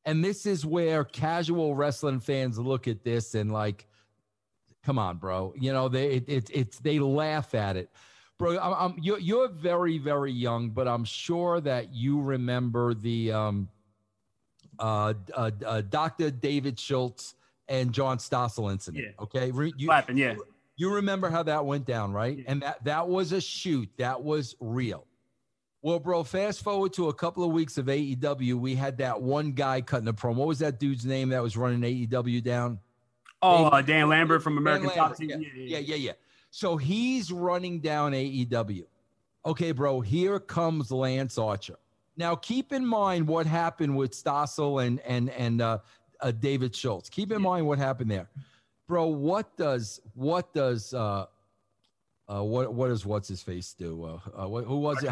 And 0.05 0.25
this 0.25 0.47
is 0.47 0.65
where 0.65 1.03
casual 1.03 1.75
wrestling 1.75 2.19
fans 2.19 2.57
look 2.57 2.87
at 2.87 3.03
this 3.03 3.35
and 3.35 3.51
like, 3.51 3.85
come 4.83 4.97
on, 4.97 5.17
bro. 5.17 5.53
You 5.55 5.71
know, 5.71 5.87
they 5.87 6.13
it, 6.13 6.23
it, 6.27 6.49
it's 6.51 6.79
they 6.79 6.97
laugh 6.97 7.53
at 7.53 7.77
it, 7.77 7.91
bro. 8.39 8.57
I'm, 8.57 8.73
I'm 8.73 8.95
you're, 8.99 9.19
you're 9.19 9.49
very 9.49 9.99
very 9.99 10.31
young, 10.31 10.71
but 10.71 10.87
I'm 10.87 11.03
sure 11.03 11.61
that 11.61 11.93
you 11.93 12.21
remember 12.21 12.95
the 12.95 13.31
um, 13.31 13.69
uh, 14.79 15.13
uh, 15.35 15.51
uh 15.63 15.81
Dr. 15.81 16.31
David 16.31 16.79
Schultz 16.79 17.35
and 17.67 17.93
John 17.93 18.17
Stossel 18.17 18.71
incident. 18.71 19.05
Yeah. 19.05 19.23
Okay, 19.23 19.51
Re- 19.51 19.73
you, 19.77 19.87
Clapping, 19.87 20.17
yeah. 20.17 20.33
you 20.33 20.43
remember 20.87 21.29
how 21.29 21.43
that 21.43 21.65
went 21.65 21.85
down, 21.85 22.13
right? 22.13 22.43
And 22.47 22.61
that 22.61 22.83
that 22.85 23.07
was 23.09 23.33
a 23.33 23.41
shoot. 23.41 23.89
That 23.97 24.23
was 24.23 24.55
real. 24.61 25.05
Well, 25.81 25.99
bro, 25.99 26.23
fast 26.23 26.61
forward 26.61 26.93
to 26.93 27.09
a 27.09 27.13
couple 27.13 27.43
of 27.43 27.51
weeks 27.51 27.77
of 27.77 27.87
AEW. 27.87 28.55
We 28.55 28.75
had 28.75 28.97
that 28.99 29.21
one 29.21 29.51
guy 29.51 29.81
cutting 29.81 30.07
a 30.07 30.13
promo. 30.13 30.35
What 30.35 30.47
was 30.47 30.59
that 30.59 30.79
dude's 30.79 31.05
name 31.05 31.29
that 31.29 31.43
was 31.43 31.57
running 31.57 31.81
AEW 31.81 32.43
down? 32.43 32.79
Oh, 33.41 33.65
uh, 33.65 33.81
Dan 33.81 34.09
Lambert 34.09 34.43
from 34.43 34.57
American 34.57 34.87
Dan 34.89 34.97
Top 34.97 35.19
Lambert, 35.19 35.41
Team. 35.41 35.45
Yeah, 35.55 35.77
yeah, 35.77 35.79
yeah, 35.79 35.95
yeah. 35.95 36.11
So 36.51 36.77
he's 36.77 37.31
running 37.31 37.79
down 37.79 38.11
AEW. 38.11 38.85
Okay, 39.45 39.71
bro, 39.71 40.01
here 40.01 40.39
comes 40.39 40.91
Lance 40.91 41.37
Archer. 41.37 41.77
Now, 42.17 42.35
keep 42.35 42.73
in 42.73 42.85
mind 42.85 43.27
what 43.27 43.45
happened 43.45 43.95
with 43.95 44.11
Stossel 44.11 44.85
and 44.85 44.99
and 45.01 45.29
and 45.29 45.61
uh, 45.61 45.77
uh, 46.19 46.31
David 46.31 46.75
Schultz. 46.75 47.09
Keep 47.09 47.31
in 47.31 47.41
mind 47.41 47.65
what 47.65 47.79
happened 47.79 48.11
there, 48.11 48.29
bro. 48.89 49.05
What 49.05 49.55
does 49.55 50.01
what 50.15 50.53
does 50.53 50.93
uh, 50.93 51.27
uh, 52.27 52.43
what 52.43 52.73
what 52.73 52.89
does 52.89 53.05
what's 53.05 53.29
his 53.29 53.41
face 53.41 53.73
do? 53.73 54.03
Uh, 54.03 54.19
uh, 54.35 54.47
who 54.63 54.79
was 54.79 55.01
it? 55.03 55.11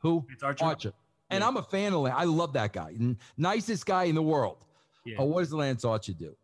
Who? 0.00 0.26
It's 0.28 0.42
Archer. 0.42 0.92
And 1.30 1.42
I'm 1.42 1.56
a 1.56 1.62
fan 1.62 1.94
of 1.94 2.00
Lance. 2.00 2.16
I 2.18 2.24
love 2.24 2.52
that 2.52 2.72
guy. 2.74 2.94
Nicest 3.36 3.86
guy 3.86 4.04
in 4.04 4.14
the 4.14 4.22
world. 4.22 4.58
Yeah. 5.06 5.16
Oh, 5.18 5.24
what 5.24 5.40
does 5.40 5.52
Lance 5.52 5.84
Archer 5.84 6.12
do? 6.12 6.36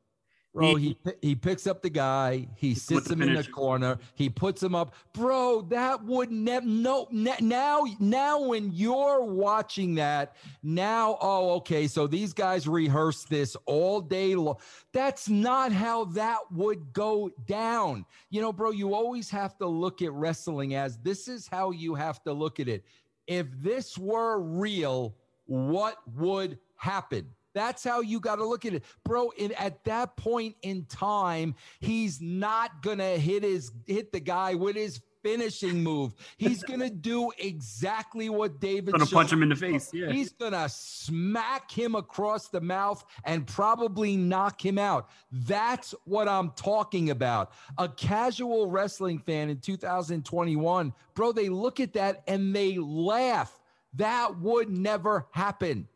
Bro, 0.55 0.75
he 0.75 0.99
he, 1.05 1.13
he 1.23 1.35
picks 1.35 1.67
up 1.67 1.81
the 1.81 1.89
guy, 1.89 2.47
he 2.57 2.75
sits 2.75 3.11
him 3.11 3.23
in 3.23 3.33
the 3.33 3.45
corner, 3.45 3.99
he 4.15 4.29
puts 4.29 4.63
him 4.63 4.75
up. 4.75 4.95
Bro, 5.15 5.63
that 5.71 6.05
would 6.05 6.31
never 6.31 6.67
no 6.67 7.09
ne- 7.11 7.41
now 7.41 7.85
now 7.99 8.43
when 8.43 8.71
you're 8.71 9.25
watching 9.25 9.95
that, 9.95 10.37
now 10.63 11.17
oh 11.23 11.53
okay, 11.57 11.87
so 11.87 12.07
these 12.07 12.35
guys 12.35 12.69
rehearse 12.69 13.25
this 13.25 13.57
all 13.65 14.03
day 14.03 14.35
long. 14.35 14.57
That's 14.93 15.27
not 15.27 15.73
how 15.73 16.05
that 16.07 16.41
would 16.51 16.93
go 16.93 17.31
down. 17.47 18.05
You 18.29 18.43
know, 18.43 18.53
bro, 18.53 18.73
you 18.73 18.95
always 18.95 19.31
have 19.31 19.57
to 19.57 19.67
look 19.67 20.03
at 20.03 20.13
wrestling 20.13 20.75
as 20.75 20.99
this 20.99 21.29
is 21.29 21.49
how 21.49 21.71
you 21.71 21.95
have 21.95 22.23
to 22.25 22.33
look 22.35 22.61
at 22.61 22.69
it. 22.69 22.85
If 23.27 23.47
this 23.63 23.97
were 23.97 24.39
real, 24.39 25.17
what 25.47 25.97
would 26.15 26.59
happen? 26.77 27.27
That's 27.55 27.85
how 27.85 28.01
you 28.01 28.21
got 28.21 28.37
to 28.37 28.47
look 28.47 28.65
at 28.65 28.75
it, 28.75 28.85
bro. 29.05 29.33
And 29.39 29.53
at 29.53 29.85
that 29.85 30.17
point 30.17 30.57
in 30.63 30.85
time, 30.87 31.55
he's 31.81 32.21
not 32.21 32.83
gonna 32.83 33.17
hit 33.19 33.43
his 33.43 33.73
hit 33.87 34.13
the 34.13 34.21
guy 34.21 34.55
with 34.55 34.77
his 34.77 35.01
finishing 35.23 35.83
move. 35.83 36.15
He's 36.37 36.63
gonna 36.69 36.91
do 36.91 37.31
exactly 37.39 38.29
what 38.29 38.61
David. 38.61 38.93
Gonna 38.93 39.07
punch 39.07 39.33
him 39.33 39.43
in 39.43 39.49
the 39.49 39.57
face, 39.57 39.93
yeah. 39.93 40.11
he's 40.11 40.33
gonna 40.33 40.69
smack 40.69 41.71
him 41.71 41.95
across 41.95 42.49
the 42.49 42.61
mouth 42.61 43.05
and 43.25 43.47
probably 43.47 44.17
knock 44.17 44.65
him 44.65 44.79
out. 44.79 45.09
That's 45.31 45.95
what 46.05 46.29
I'm 46.29 46.51
talking 46.51 47.11
about. 47.11 47.53
A 47.79 47.89
casual 47.89 48.71
wrestling 48.71 49.19
fan 49.19 49.49
in 49.51 49.59
2021, 49.59 50.93
bro. 51.15 51.33
They 51.33 51.49
look 51.49 51.81
at 51.81 51.95
that 51.95 52.23
and 52.27 52.55
they 52.55 52.79
laugh. 52.79 53.59
That 53.95 54.41
would 54.41 54.71
never 54.71 55.27
happen. 55.33 55.87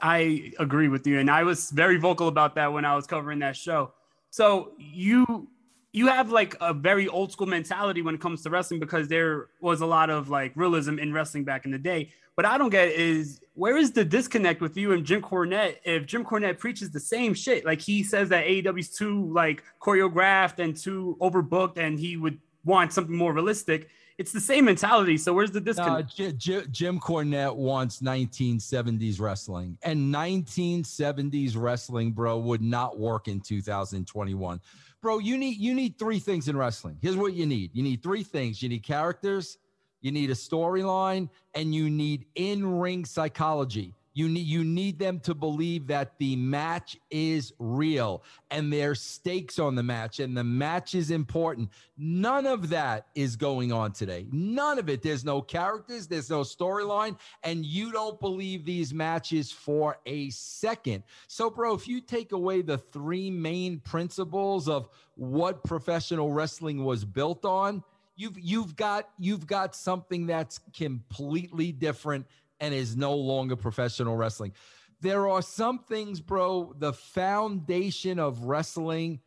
I 0.00 0.52
agree 0.58 0.88
with 0.88 1.06
you, 1.06 1.18
and 1.18 1.30
I 1.30 1.42
was 1.42 1.70
very 1.70 1.98
vocal 1.98 2.28
about 2.28 2.54
that 2.54 2.72
when 2.72 2.84
I 2.84 2.94
was 2.94 3.06
covering 3.06 3.40
that 3.40 3.56
show. 3.56 3.92
So 4.30 4.72
you 4.78 5.48
you 5.92 6.06
have 6.06 6.30
like 6.30 6.56
a 6.60 6.72
very 6.72 7.06
old 7.06 7.32
school 7.32 7.46
mentality 7.46 8.00
when 8.00 8.14
it 8.14 8.20
comes 8.20 8.42
to 8.42 8.50
wrestling 8.50 8.80
because 8.80 9.08
there 9.08 9.48
was 9.60 9.82
a 9.82 9.86
lot 9.86 10.08
of 10.08 10.30
like 10.30 10.52
realism 10.56 10.98
in 10.98 11.12
wrestling 11.12 11.44
back 11.44 11.66
in 11.66 11.70
the 11.70 11.78
day. 11.78 12.10
But 12.34 12.46
I 12.46 12.56
don't 12.56 12.70
get 12.70 12.88
is 12.88 13.40
where 13.54 13.76
is 13.76 13.92
the 13.92 14.04
disconnect 14.04 14.62
with 14.62 14.76
you 14.76 14.92
and 14.92 15.04
Jim 15.04 15.20
Cornette 15.20 15.76
if 15.84 16.06
Jim 16.06 16.24
Cornette 16.24 16.58
preaches 16.58 16.90
the 16.90 17.00
same 17.00 17.34
shit? 17.34 17.66
Like 17.66 17.80
he 17.82 18.02
says 18.02 18.30
that 18.30 18.46
AEW's 18.46 18.96
too 18.96 19.30
like 19.32 19.62
choreographed 19.80 20.58
and 20.58 20.74
too 20.74 21.18
overbooked, 21.20 21.76
and 21.76 21.98
he 21.98 22.16
would 22.16 22.38
want 22.64 22.92
something 22.92 23.14
more 23.14 23.34
realistic. 23.34 23.88
It's 24.22 24.30
the 24.30 24.40
same 24.40 24.66
mentality. 24.66 25.18
So 25.18 25.32
where's 25.32 25.50
the 25.50 25.60
disconnect? 25.60 26.14
J- 26.14 26.30
J- 26.30 26.66
Jim 26.70 27.00
Cornette 27.00 27.56
wants 27.56 28.00
1970s 28.00 29.20
wrestling, 29.20 29.76
and 29.82 30.14
1970s 30.14 31.56
wrestling, 31.56 32.12
bro, 32.12 32.38
would 32.38 32.62
not 32.62 33.00
work 33.00 33.26
in 33.26 33.40
2021. 33.40 34.60
Bro, 35.00 35.18
you 35.18 35.36
need 35.36 35.56
you 35.56 35.74
need 35.74 35.98
three 35.98 36.20
things 36.20 36.46
in 36.46 36.56
wrestling. 36.56 36.98
Here's 37.02 37.16
what 37.16 37.32
you 37.32 37.46
need: 37.46 37.74
you 37.74 37.82
need 37.82 38.00
three 38.00 38.22
things. 38.22 38.62
You 38.62 38.68
need 38.68 38.84
characters, 38.84 39.58
you 40.02 40.12
need 40.12 40.30
a 40.30 40.34
storyline, 40.34 41.28
and 41.54 41.74
you 41.74 41.90
need 41.90 42.26
in-ring 42.36 43.04
psychology. 43.04 43.92
You 44.14 44.28
need 44.28 44.46
you 44.46 44.62
need 44.62 44.98
them 44.98 45.20
to 45.20 45.34
believe 45.34 45.86
that 45.86 46.18
the 46.18 46.36
match 46.36 46.98
is 47.10 47.52
real 47.58 48.22
and 48.50 48.72
there's 48.72 49.00
stakes 49.00 49.58
on 49.58 49.74
the 49.74 49.82
match 49.82 50.20
and 50.20 50.36
the 50.36 50.44
match 50.44 50.94
is 50.94 51.10
important. 51.10 51.70
None 51.96 52.46
of 52.46 52.68
that 52.68 53.06
is 53.14 53.36
going 53.36 53.72
on 53.72 53.92
today. 53.92 54.26
None 54.30 54.78
of 54.78 54.90
it. 54.90 55.02
There's 55.02 55.24
no 55.24 55.40
characters, 55.40 56.06
there's 56.06 56.28
no 56.28 56.40
storyline, 56.40 57.18
and 57.42 57.64
you 57.64 57.90
don't 57.90 58.20
believe 58.20 58.64
these 58.64 58.92
matches 58.92 59.50
for 59.50 59.98
a 60.04 60.28
second. 60.30 61.04
So, 61.26 61.48
bro, 61.48 61.74
if 61.74 61.88
you 61.88 62.00
take 62.00 62.32
away 62.32 62.60
the 62.62 62.78
three 62.78 63.30
main 63.30 63.80
principles 63.80 64.68
of 64.68 64.88
what 65.14 65.64
professional 65.64 66.32
wrestling 66.32 66.84
was 66.84 67.04
built 67.04 67.44
on, 67.44 67.82
You've 68.14 68.38
you've 68.38 68.76
got 68.76 69.08
you've 69.18 69.46
got 69.46 69.74
something 69.74 70.26
that's 70.26 70.60
completely 70.76 71.72
different 71.72 72.26
and 72.62 72.72
is 72.72 72.96
no 72.96 73.14
longer 73.14 73.56
professional 73.56 74.16
wrestling. 74.16 74.52
There 75.00 75.28
are 75.28 75.42
some 75.42 75.80
things, 75.80 76.20
bro, 76.20 76.74
the 76.78 76.92
foundation 76.92 78.20
of 78.20 78.44
wrestling 78.44 79.18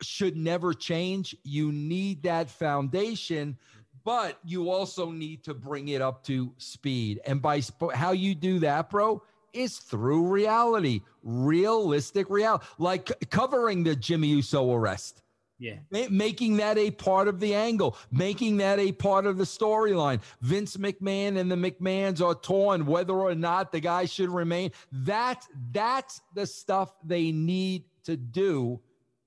should 0.00 0.34
never 0.34 0.72
change. 0.72 1.36
You 1.44 1.70
need 1.70 2.22
that 2.22 2.48
foundation, 2.50 3.58
but 4.02 4.38
you 4.44 4.70
also 4.70 5.10
need 5.10 5.44
to 5.44 5.52
bring 5.52 5.88
it 5.88 6.00
up 6.00 6.24
to 6.24 6.52
speed. 6.56 7.20
And 7.26 7.42
by 7.42 7.60
sp- 7.60 7.92
how 7.94 8.12
you 8.12 8.34
do 8.34 8.60
that, 8.60 8.88
bro, 8.88 9.22
is 9.52 9.76
through 9.76 10.26
reality, 10.26 11.02
realistic 11.22 12.30
reality, 12.30 12.64
like 12.78 13.08
c- 13.08 13.14
covering 13.28 13.84
the 13.84 13.94
Jimmy 13.94 14.28
Uso 14.28 14.72
arrest. 14.72 15.22
Yeah. 15.58 15.78
Making 15.90 16.58
that 16.58 16.78
a 16.78 16.92
part 16.92 17.26
of 17.26 17.40
the 17.40 17.54
angle, 17.54 17.96
making 18.12 18.58
that 18.58 18.78
a 18.78 18.92
part 18.92 19.26
of 19.26 19.38
the 19.38 19.44
storyline. 19.44 20.20
Vince 20.40 20.76
McMahon 20.76 21.36
and 21.36 21.50
the 21.50 21.56
McMahons 21.56 22.24
are 22.24 22.34
torn 22.34 22.86
whether 22.86 23.14
or 23.14 23.34
not 23.34 23.72
the 23.72 23.80
guy 23.80 24.04
should 24.04 24.30
remain. 24.30 24.70
That 24.92 25.44
that's 25.72 26.20
the 26.32 26.46
stuff 26.46 26.94
they 27.04 27.32
need 27.32 27.84
to 28.04 28.16
do 28.16 28.80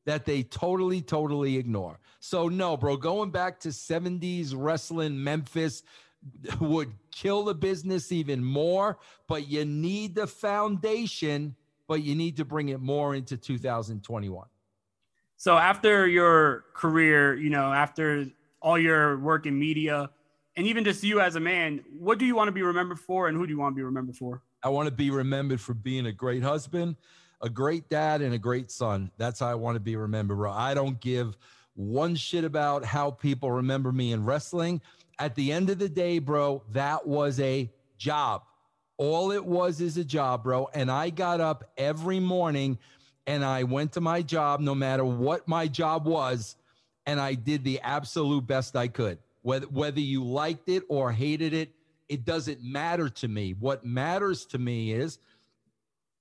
that 0.06 0.26
they 0.26 0.44
totally, 0.44 1.02
totally 1.02 1.58
ignore. 1.58 2.00
So 2.20 2.48
no, 2.48 2.78
bro, 2.78 2.98
going 2.98 3.32
back 3.32 3.60
to 3.62 3.70
70s 3.70 4.54
wrestling 4.56 5.22
Memphis 5.22 5.84
would 6.60 6.94
kill 7.12 7.44
the 7.44 7.56
business 7.56 8.12
even 8.12 8.44
more, 8.44 9.00
but 9.28 9.48
you 9.48 9.66
need 9.66 10.16
the 10.16 10.28
foundation, 10.28 11.56
but 11.88 12.04
you 12.04 12.16
need 12.16 12.38
to 12.38 12.46
bring 12.46 12.70
it 12.70 12.80
more 12.80 13.16
into 13.16 13.38
2021. 13.38 14.48
So 15.42 15.58
after 15.58 16.08
your 16.08 16.66
career, 16.76 17.36
you 17.36 17.50
know, 17.50 17.74
after 17.74 18.28
all 18.62 18.78
your 18.78 19.18
work 19.18 19.48
in 19.48 19.58
media, 19.58 20.12
and 20.56 20.68
even 20.68 20.84
just 20.84 21.04
you 21.04 21.20
as 21.20 21.36
a 21.36 21.40
man, 21.40 21.84
what 21.98 22.20
do 22.20 22.28
you 22.28 22.36
want 22.36 22.50
to 22.50 22.52
be 22.52 22.62
remembered 22.62 23.00
for, 23.00 23.28
and 23.28 23.36
who 23.36 23.48
do 23.48 23.52
you 23.52 23.58
want 23.58 23.74
to 23.74 23.76
be 23.76 23.82
remembered 23.82 24.16
for? 24.16 24.44
I 24.62 24.70
want 24.70 24.86
to 24.86 24.94
be 24.94 25.10
remembered 25.10 25.60
for 25.60 25.74
being 25.74 26.06
a 26.06 26.12
great 26.12 26.44
husband, 26.44 26.96
a 27.42 27.50
great 27.50 27.90
dad, 27.90 28.22
and 28.22 28.36
a 28.36 28.38
great 28.38 28.70
son. 28.70 29.10
That's 29.18 29.40
how 29.40 29.48
I 29.48 29.56
want 29.56 29.78
to 29.78 29.80
be 29.80 29.96
remembered, 29.96 30.38
bro. 30.38 30.52
I 30.52 30.76
don't 30.76 31.02
give 31.02 31.36
one 31.74 32.14
shit 32.16 32.44
about 32.44 32.86
how 32.86 33.10
people 33.10 33.52
remember 33.52 33.92
me 33.92 34.12
in 34.12 34.24
wrestling. 34.24 34.80
At 35.18 35.34
the 35.34 35.52
end 35.52 35.72
of 35.72 35.80
the 35.80 35.90
day, 35.90 36.20
bro, 36.20 36.62
that 36.70 37.08
was 37.08 37.40
a 37.40 37.68
job. 37.98 38.44
All 38.98 39.32
it 39.32 39.44
was 39.44 39.82
is 39.82 39.98
a 39.98 40.06
job, 40.06 40.44
bro. 40.44 40.70
And 40.76 40.92
I 40.92 41.10
got 41.10 41.42
up 41.42 41.72
every 41.78 42.20
morning 42.20 42.78
and 43.28 43.46
I 43.46 43.64
went 43.64 43.94
to 43.94 44.02
my 44.02 44.22
job, 44.22 44.60
no 44.60 44.76
matter 44.76 45.06
what 45.06 45.48
my 45.48 45.68
job 45.68 46.06
was, 46.06 46.56
and 47.06 47.20
I 47.20 47.34
did 47.34 47.64
the 47.64 47.80
absolute 47.82 48.46
best 48.48 48.76
I 48.76 48.88
could. 48.88 49.18
Whether, 49.42 49.68
whether 49.68 50.00
you 50.00 50.24
liked 50.24 50.70
it 50.70 50.84
or 50.90 51.12
hated 51.12 51.54
it, 51.54 51.72
it 52.10 52.26
doesn't 52.26 52.62
matter 52.62 53.10
to 53.10 53.28
me. 53.28 53.56
What 53.60 53.86
matters 53.86 54.46
to 54.48 54.58
me 54.58 54.92
is, 54.92 55.20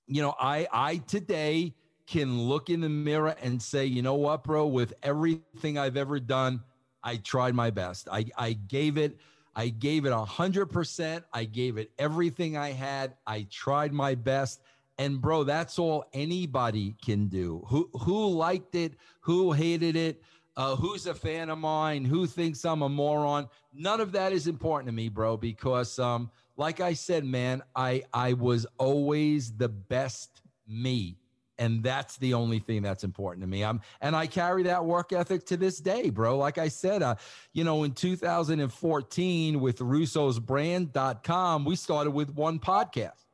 you 0.07 0.22
know, 0.22 0.34
I 0.40 0.66
I 0.72 0.96
today 0.98 1.74
can 2.07 2.40
look 2.42 2.70
in 2.70 2.80
the 2.80 2.88
mirror 2.88 3.36
and 3.42 3.62
say, 3.62 3.86
you 3.86 4.03
know 4.03 4.14
what, 4.14 4.42
bro, 4.42 4.66
with 4.66 4.92
everything 5.03 5.78
I've 5.78 5.96
ever 5.96 6.18
done, 6.18 6.61
I 7.05 7.16
tried 7.16 7.55
my 7.55 7.70
best. 7.70 8.09
I, 8.11 8.26
I 8.36 8.53
gave 8.53 8.98
it, 8.98 9.16
I 9.55 9.68
gave 9.68 10.07
it 10.07 10.12
a 10.12 10.24
hundred 10.24 10.66
percent. 10.66 11.24
I 11.32 11.44
gave 11.44 11.76
it 11.76 11.90
everything 11.98 12.57
I 12.57 12.72
had. 12.72 13.14
I 13.26 13.46
tried 13.51 13.92
my 13.92 14.14
best. 14.14 14.61
And 15.01 15.18
bro, 15.18 15.44
that's 15.44 15.78
all 15.78 16.05
anybody 16.12 16.94
can 17.03 17.28
do. 17.28 17.64
Who 17.68 17.88
who 18.01 18.28
liked 18.28 18.74
it, 18.74 18.92
who 19.20 19.51
hated 19.51 19.96
it, 19.96 20.22
uh, 20.59 20.76
who's 20.76 21.07
a 21.07 21.14
fan 21.14 21.48
of 21.48 21.57
mine, 21.57 22.05
who 22.05 22.26
thinks 22.26 22.66
I'm 22.66 22.82
a 22.82 22.88
moron. 22.90 23.48
None 23.72 24.03
of 24.03 24.12
that 24.12 24.34
is 24.34 24.46
important 24.46 24.88
to 24.88 24.92
me, 24.92 25.09
bro, 25.09 25.38
because 25.38 25.98
um, 25.98 26.30
like 26.59 26.80
I 26.80 26.92
said, 26.92 27.24
man, 27.24 27.62
I 27.74 28.03
I 28.12 28.34
was 28.34 28.66
always 28.76 29.53
the 29.57 29.70
best 29.70 30.42
me. 30.68 31.16
And 31.59 31.82
that's 31.82 32.18
the 32.18 32.34
only 32.34 32.59
thing 32.59 32.82
that's 32.82 33.03
important 33.03 33.42
to 33.42 33.46
me. 33.46 33.64
I'm 33.64 33.80
and 34.03 34.14
I 34.14 34.26
carry 34.26 34.64
that 34.64 34.84
work 34.84 35.14
ethic 35.14 35.46
to 35.46 35.57
this 35.57 35.78
day, 35.78 36.11
bro. 36.11 36.36
Like 36.36 36.59
I 36.59 36.68
said, 36.68 37.03
uh, 37.03 37.14
you 37.55 37.64
know, 37.64 37.84
in 37.84 37.92
2014 37.92 39.61
with 39.61 39.78
russosbrand.com, 39.78 41.64
we 41.64 41.76
started 41.76 42.11
with 42.11 42.34
one 42.34 42.59
podcast 42.59 43.30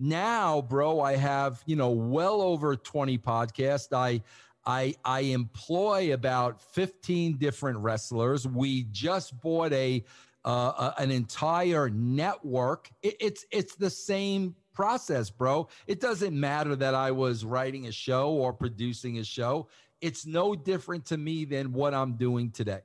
now 0.00 0.62
bro 0.62 1.00
i 1.00 1.14
have 1.14 1.62
you 1.66 1.76
know 1.76 1.90
well 1.90 2.40
over 2.40 2.74
20 2.74 3.18
podcasts. 3.18 3.92
I 3.92 4.22
i 4.66 4.94
i 5.04 5.20
employ 5.20 6.12
about 6.14 6.60
15 6.60 7.36
different 7.36 7.78
wrestlers. 7.78 8.46
We 8.46 8.84
just 8.90 9.38
bought 9.40 9.72
a 9.72 10.04
uh, 10.44 10.92
an 10.96 11.10
entire 11.10 11.90
network. 11.90 12.90
It, 13.02 13.16
it's 13.20 13.46
it's 13.50 13.74
the 13.74 13.90
same 13.90 14.54
process 14.72 15.30
bro. 15.30 15.68
It 15.86 16.00
doesn't 16.00 16.38
matter 16.38 16.74
that 16.76 16.94
i 16.94 17.10
was 17.10 17.44
writing 17.44 17.86
a 17.86 17.92
show 17.92 18.30
or 18.30 18.52
producing 18.52 19.18
a 19.18 19.24
show. 19.24 19.68
It's 20.00 20.24
no 20.24 20.54
different 20.54 21.04
to 21.06 21.18
me 21.18 21.44
than 21.44 21.72
what 21.72 21.92
i'm 21.92 22.14
doing 22.14 22.50
today. 22.50 22.80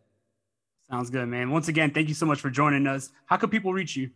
Sounds 0.89 1.09
good 1.09 1.28
man. 1.28 1.49
Once 1.51 1.68
again 1.68 1.91
thank 1.91 2.09
you 2.09 2.13
so 2.13 2.26
much 2.26 2.41
for 2.41 2.49
joining 2.49 2.88
us. 2.88 3.11
How 3.26 3.38
can 3.38 3.49
people 3.49 3.74
reach 3.74 3.95
you 3.95 4.09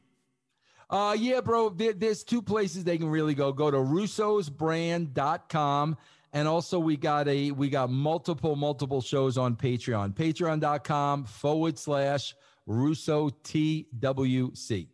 uh, 0.89 1.15
yeah, 1.17 1.39
bro. 1.41 1.69
There, 1.69 1.93
there's 1.93 2.23
two 2.23 2.41
places 2.41 2.83
they 2.83 2.97
can 2.97 3.09
really 3.09 3.35
go. 3.35 3.51
Go 3.51 3.69
to 3.69 3.77
russosbrand.com. 3.77 5.97
And 6.31 6.47
also 6.47 6.79
we 6.79 6.95
got 6.95 7.27
a 7.27 7.49
we 7.51 7.69
got 7.69 7.89
multiple, 7.89 8.55
multiple 8.55 9.01
shows 9.01 9.35
on 9.37 9.55
Patreon. 9.55 10.13
Patreon.com 10.13 11.25
forward 11.25 11.79
slash 11.79 12.35
Russo 12.67 13.31
TWC. 13.43 14.87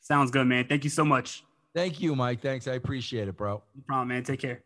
Sounds 0.00 0.30
good, 0.30 0.46
man. 0.46 0.66
Thank 0.68 0.84
you 0.84 0.90
so 0.90 1.04
much. 1.04 1.42
Thank 1.74 2.00
you, 2.00 2.16
Mike. 2.16 2.40
Thanks. 2.40 2.68
I 2.68 2.74
appreciate 2.74 3.28
it, 3.28 3.36
bro. 3.36 3.62
No 3.74 3.82
problem, 3.86 4.08
man. 4.08 4.22
Take 4.22 4.40
care. 4.40 4.62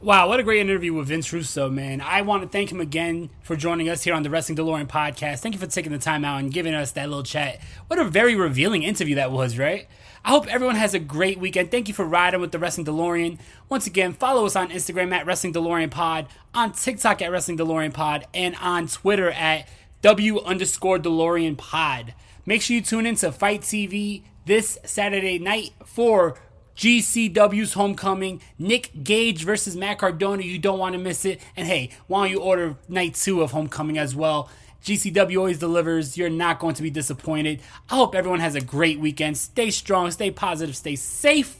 Wow, 0.00 0.28
what 0.28 0.38
a 0.38 0.44
great 0.44 0.60
interview 0.60 0.94
with 0.94 1.08
Vince 1.08 1.32
Russo, 1.32 1.68
man. 1.68 2.00
I 2.00 2.22
want 2.22 2.44
to 2.44 2.48
thank 2.48 2.70
him 2.70 2.80
again 2.80 3.30
for 3.42 3.56
joining 3.56 3.88
us 3.88 4.04
here 4.04 4.14
on 4.14 4.22
the 4.22 4.30
Wrestling 4.30 4.56
DeLorean 4.56 4.86
podcast. 4.86 5.40
Thank 5.40 5.56
you 5.56 5.60
for 5.60 5.66
taking 5.66 5.90
the 5.90 5.98
time 5.98 6.24
out 6.24 6.38
and 6.38 6.52
giving 6.52 6.72
us 6.72 6.92
that 6.92 7.08
little 7.08 7.24
chat. 7.24 7.58
What 7.88 7.98
a 7.98 8.04
very 8.04 8.36
revealing 8.36 8.84
interview 8.84 9.16
that 9.16 9.32
was, 9.32 9.58
right? 9.58 9.88
I 10.24 10.30
hope 10.30 10.46
everyone 10.46 10.76
has 10.76 10.94
a 10.94 11.00
great 11.00 11.40
weekend. 11.40 11.72
Thank 11.72 11.88
you 11.88 11.94
for 11.94 12.04
riding 12.04 12.40
with 12.40 12.52
the 12.52 12.60
Wrestling 12.60 12.86
DeLorean. 12.86 13.40
Once 13.68 13.88
again, 13.88 14.12
follow 14.12 14.46
us 14.46 14.54
on 14.54 14.70
Instagram 14.70 15.12
at 15.12 15.26
Wrestling 15.26 15.52
DeLorean 15.52 15.90
Pod, 15.90 16.28
on 16.54 16.70
TikTok 16.70 17.20
at 17.20 17.32
Wrestling 17.32 17.58
DeLorean 17.58 17.92
Pod, 17.92 18.24
and 18.32 18.54
on 18.62 18.86
Twitter 18.86 19.32
at 19.32 19.68
W 20.02 20.38
underscore 20.42 21.00
DeLorean 21.00 21.58
Pod. 21.58 22.14
Make 22.46 22.62
sure 22.62 22.76
you 22.76 22.82
tune 22.82 23.04
in 23.04 23.16
to 23.16 23.32
FITE 23.32 23.62
TV 23.62 24.22
this 24.46 24.78
Saturday 24.84 25.40
night 25.40 25.72
for 25.84 26.36
GCW's 26.78 27.72
Homecoming, 27.72 28.40
Nick 28.56 28.92
Gage 29.02 29.42
versus 29.42 29.76
Matt 29.76 29.98
Cardona. 29.98 30.42
You 30.42 30.60
don't 30.60 30.78
want 30.78 30.92
to 30.92 30.98
miss 30.98 31.24
it. 31.24 31.40
And 31.56 31.66
hey, 31.66 31.90
why 32.06 32.22
don't 32.22 32.30
you 32.30 32.40
order 32.40 32.76
night 32.88 33.16
two 33.16 33.42
of 33.42 33.50
Homecoming 33.50 33.98
as 33.98 34.14
well? 34.14 34.48
GCW 34.84 35.36
always 35.38 35.58
delivers. 35.58 36.16
You're 36.16 36.30
not 36.30 36.60
going 36.60 36.76
to 36.76 36.82
be 36.84 36.90
disappointed. 36.90 37.60
I 37.90 37.96
hope 37.96 38.14
everyone 38.14 38.38
has 38.38 38.54
a 38.54 38.60
great 38.60 39.00
weekend. 39.00 39.36
Stay 39.36 39.72
strong, 39.72 40.12
stay 40.12 40.30
positive, 40.30 40.76
stay 40.76 40.94
safe. 40.94 41.56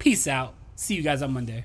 Peace 0.00 0.26
out. 0.26 0.54
See 0.74 0.96
you 0.96 1.02
guys 1.02 1.22
on 1.22 1.32
Monday. 1.32 1.64